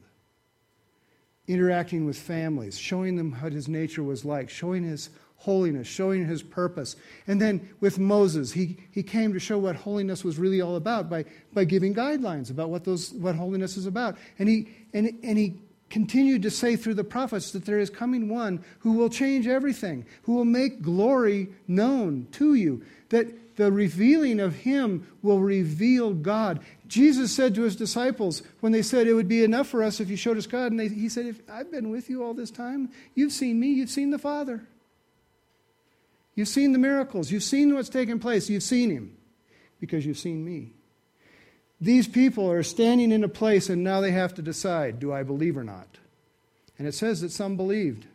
Interacting 1.47 2.05
with 2.05 2.17
families, 2.17 2.77
showing 2.77 3.15
them 3.15 3.31
what 3.33 3.53
his 3.53 3.67
nature 3.67 4.03
was 4.03 4.25
like, 4.25 4.49
showing 4.49 4.83
his 4.83 5.09
holiness, 5.37 5.87
showing 5.87 6.25
his 6.25 6.41
purpose. 6.43 6.95
And 7.27 7.39
then 7.39 7.69
with 7.79 7.99
Moses, 7.99 8.51
he, 8.51 8.77
he 8.91 9.03
came 9.03 9.33
to 9.33 9.39
show 9.39 9.57
what 9.57 9.75
holiness 9.75 10.23
was 10.23 10.37
really 10.37 10.61
all 10.61 10.75
about 10.75 11.09
by, 11.09 11.25
by 11.53 11.63
giving 11.63 11.93
guidelines 11.93 12.49
about 12.49 12.69
what, 12.69 12.83
those, 12.83 13.11
what 13.13 13.35
holiness 13.35 13.77
is 13.77 13.85
about. 13.85 14.17
And 14.39 14.49
he, 14.49 14.67
and, 14.93 15.17
and 15.23 15.37
he 15.37 15.61
continued 15.89 16.41
to 16.43 16.51
say 16.51 16.75
through 16.75 16.95
the 16.95 17.03
prophets 17.03 17.51
that 17.51 17.65
there 17.65 17.79
is 17.79 17.89
coming 17.89 18.29
one 18.29 18.63
who 18.79 18.93
will 18.93 19.09
change 19.09 19.47
everything, 19.47 20.05
who 20.23 20.33
will 20.33 20.45
make 20.45 20.81
glory 20.81 21.49
known 21.67 22.27
to 22.33 22.53
you, 22.53 22.83
that 23.09 23.55
the 23.57 23.71
revealing 23.71 24.39
of 24.39 24.55
him 24.55 25.07
will 25.21 25.39
reveal 25.39 26.13
God. 26.13 26.59
Jesus 26.87 27.35
said 27.35 27.55
to 27.55 27.63
his 27.63 27.75
disciples 27.75 28.43
when 28.59 28.71
they 28.71 28.83
said, 28.83 29.07
It 29.07 29.13
would 29.13 29.27
be 29.27 29.43
enough 29.43 29.67
for 29.67 29.83
us 29.83 29.99
if 29.99 30.09
you 30.09 30.15
showed 30.15 30.37
us 30.37 30.45
God. 30.45 30.71
And 30.71 30.79
they, 30.79 30.87
he 30.87 31.09
said, 31.09 31.25
if 31.25 31.41
I've 31.49 31.71
been 31.71 31.89
with 31.89 32.09
you 32.09 32.23
all 32.23 32.33
this 32.33 32.51
time. 32.51 32.89
You've 33.15 33.31
seen 33.31 33.59
me, 33.59 33.69
you've 33.69 33.89
seen 33.89 34.11
the 34.11 34.19
Father. 34.19 34.67
You've 36.35 36.47
seen 36.47 36.71
the 36.71 36.79
miracles. 36.79 37.31
You've 37.31 37.43
seen 37.43 37.73
what's 37.73 37.89
taken 37.89 38.19
place. 38.19 38.47
You've 38.47 38.61
seen 38.61 38.91
him 38.91 39.17
because 39.79 40.05
you've 40.05 40.19
seen 40.19 40.45
me. 40.45 40.76
These 41.79 42.07
people 42.07 42.49
are 42.49 42.63
standing 42.63 43.11
in 43.11 43.23
a 43.23 43.29
place 43.29 43.69
and 43.69 43.83
now 43.83 44.01
they 44.01 44.11
have 44.11 44.33
to 44.35 44.41
decide 44.41 44.99
do 44.99 45.13
I 45.13 45.23
believe 45.23 45.57
or 45.57 45.63
not? 45.63 45.87
And 46.79 46.87
it 46.87 46.93
says 46.93 47.21
that 47.21 47.31
some 47.31 47.57
believed. 47.57 48.05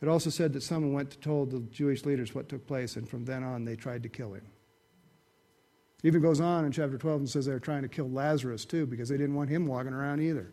It 0.00 0.08
also 0.08 0.30
said 0.30 0.52
that 0.52 0.62
someone 0.62 0.92
went 0.92 1.12
to 1.12 1.18
told 1.18 1.50
the 1.50 1.60
Jewish 1.60 2.04
leaders 2.04 2.34
what 2.34 2.48
took 2.48 2.66
place, 2.66 2.96
and 2.96 3.08
from 3.08 3.24
then 3.24 3.42
on 3.42 3.64
they 3.64 3.74
tried 3.74 4.02
to 4.02 4.08
kill 4.08 4.34
him. 4.34 4.44
It 6.02 6.08
even 6.08 6.20
goes 6.20 6.40
on 6.40 6.66
in 6.66 6.72
chapter 6.72 6.98
12 6.98 7.20
and 7.20 7.30
says 7.30 7.46
they 7.46 7.52
were 7.52 7.58
trying 7.58 7.82
to 7.82 7.88
kill 7.88 8.10
Lazarus 8.10 8.64
too 8.66 8.86
because 8.86 9.08
they 9.08 9.16
didn't 9.16 9.34
want 9.34 9.48
him 9.48 9.66
walking 9.66 9.94
around 9.94 10.20
either. 10.20 10.50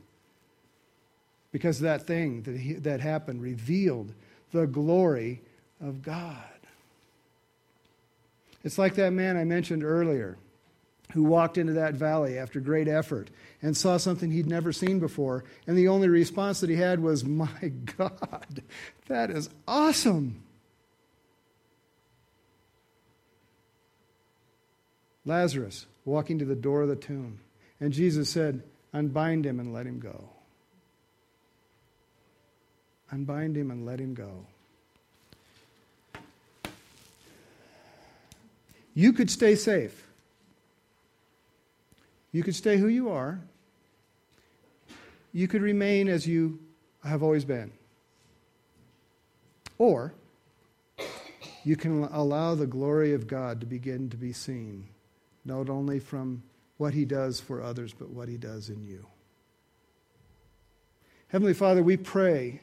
Because 1.52 1.82
that 1.82 2.08
thing 2.08 2.44
that, 2.44 2.58
he, 2.58 2.74
that 2.76 3.02
happened 3.02 3.42
revealed 3.42 4.14
the 4.54 4.66
glory 4.66 5.42
of 5.82 6.02
God. 6.02 6.38
It's 8.64 8.78
like 8.78 8.96
that 8.96 9.12
man 9.12 9.36
I 9.36 9.44
mentioned 9.44 9.84
earlier 9.84 10.38
who 11.14 11.24
walked 11.24 11.58
into 11.58 11.74
that 11.74 11.94
valley 11.94 12.38
after 12.38 12.60
great 12.60 12.88
effort 12.88 13.30
and 13.62 13.76
saw 13.76 13.98
something 13.98 14.32
he'd 14.32 14.48
never 14.48 14.72
seen 14.72 15.00
before. 15.00 15.44
And 15.68 15.78
the 15.78 15.88
only 15.88 16.08
response 16.08 16.60
that 16.62 16.70
he 16.70 16.78
had 16.78 17.02
was, 17.02 17.24
My 17.26 17.72
God, 17.98 18.64
that 19.08 19.30
is 19.30 19.50
awesome. 19.68 20.44
Lazarus 25.26 25.86
walking 26.06 26.40
to 26.40 26.46
the 26.46 26.56
door 26.56 26.82
of 26.82 26.90
the 26.90 26.96
tomb. 26.96 27.40
And 27.80 27.94
Jesus 27.94 28.30
said, 28.30 28.64
Unbind 28.94 29.46
him 29.46 29.60
and 29.60 29.74
let 29.74 29.86
him 29.86 30.00
go. 30.00 30.30
Unbind 33.12 33.56
him 33.56 33.72
and 33.72 33.86
let 33.86 34.00
him 34.00 34.14
go. 34.14 34.46
You 38.94 39.14
could 39.14 39.30
stay 39.30 39.56
safe. 39.56 40.11
You 42.32 42.44
could 42.44 42.56
stay 42.56 42.78
who 42.78 42.88
you 42.88 43.10
are. 43.10 43.42
You 45.34 45.48
could 45.48 45.62
remain 45.62 46.08
as 46.08 46.28
you 46.28 46.60
have 47.04 47.24
always 47.24 47.46
been. 47.46 47.72
Or 49.78 50.14
you 51.64 51.76
can 51.76 52.04
allow 52.04 52.56
the 52.56 52.68
glory 52.68 53.14
of 53.14 53.28
God 53.28 53.60
to 53.62 53.66
begin 53.66 54.10
to 54.10 54.18
be 54.18 54.34
seen, 54.34 54.88
not 55.46 55.70
only 55.70 56.00
from 56.00 56.44
what 56.78 56.94
He 56.94 57.06
does 57.06 57.40
for 57.40 57.62
others, 57.62 57.94
but 57.94 58.10
what 58.10 58.28
He 58.28 58.38
does 58.38 58.70
in 58.70 58.86
you. 58.86 59.06
Heavenly 61.28 61.54
Father, 61.54 61.82
we 61.82 61.98
pray. 61.98 62.62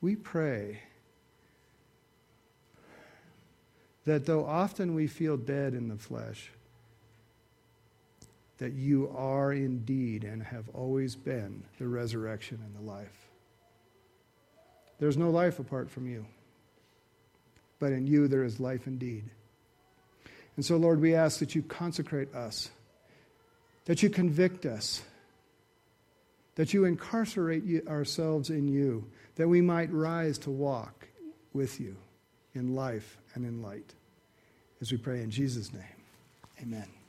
We 0.00 0.16
pray 0.16 0.80
that 4.04 4.26
though 4.26 4.44
often 4.44 4.94
we 4.94 5.06
feel 5.06 5.36
dead 5.36 5.74
in 5.74 5.88
the 5.88 5.96
flesh, 5.96 6.50
that 8.60 8.74
you 8.74 9.12
are 9.16 9.52
indeed 9.52 10.22
and 10.22 10.42
have 10.42 10.68
always 10.74 11.16
been 11.16 11.64
the 11.78 11.88
resurrection 11.88 12.60
and 12.62 12.76
the 12.76 12.90
life. 12.90 13.28
There's 14.98 15.16
no 15.16 15.30
life 15.30 15.58
apart 15.58 15.90
from 15.90 16.06
you, 16.06 16.26
but 17.78 17.92
in 17.92 18.06
you 18.06 18.28
there 18.28 18.44
is 18.44 18.60
life 18.60 18.86
indeed. 18.86 19.24
And 20.56 20.64
so, 20.64 20.76
Lord, 20.76 21.00
we 21.00 21.14
ask 21.14 21.38
that 21.38 21.54
you 21.54 21.62
consecrate 21.62 22.34
us, 22.34 22.70
that 23.86 24.02
you 24.02 24.10
convict 24.10 24.66
us, 24.66 25.02
that 26.56 26.74
you 26.74 26.84
incarcerate 26.84 27.88
ourselves 27.88 28.50
in 28.50 28.68
you, 28.68 29.06
that 29.36 29.48
we 29.48 29.62
might 29.62 29.90
rise 29.90 30.36
to 30.36 30.50
walk 30.50 31.08
with 31.54 31.80
you 31.80 31.96
in 32.54 32.74
life 32.74 33.16
and 33.34 33.46
in 33.46 33.62
light. 33.62 33.94
As 34.82 34.92
we 34.92 34.98
pray 34.98 35.22
in 35.22 35.30
Jesus' 35.30 35.72
name, 35.72 35.82
amen. 36.60 36.99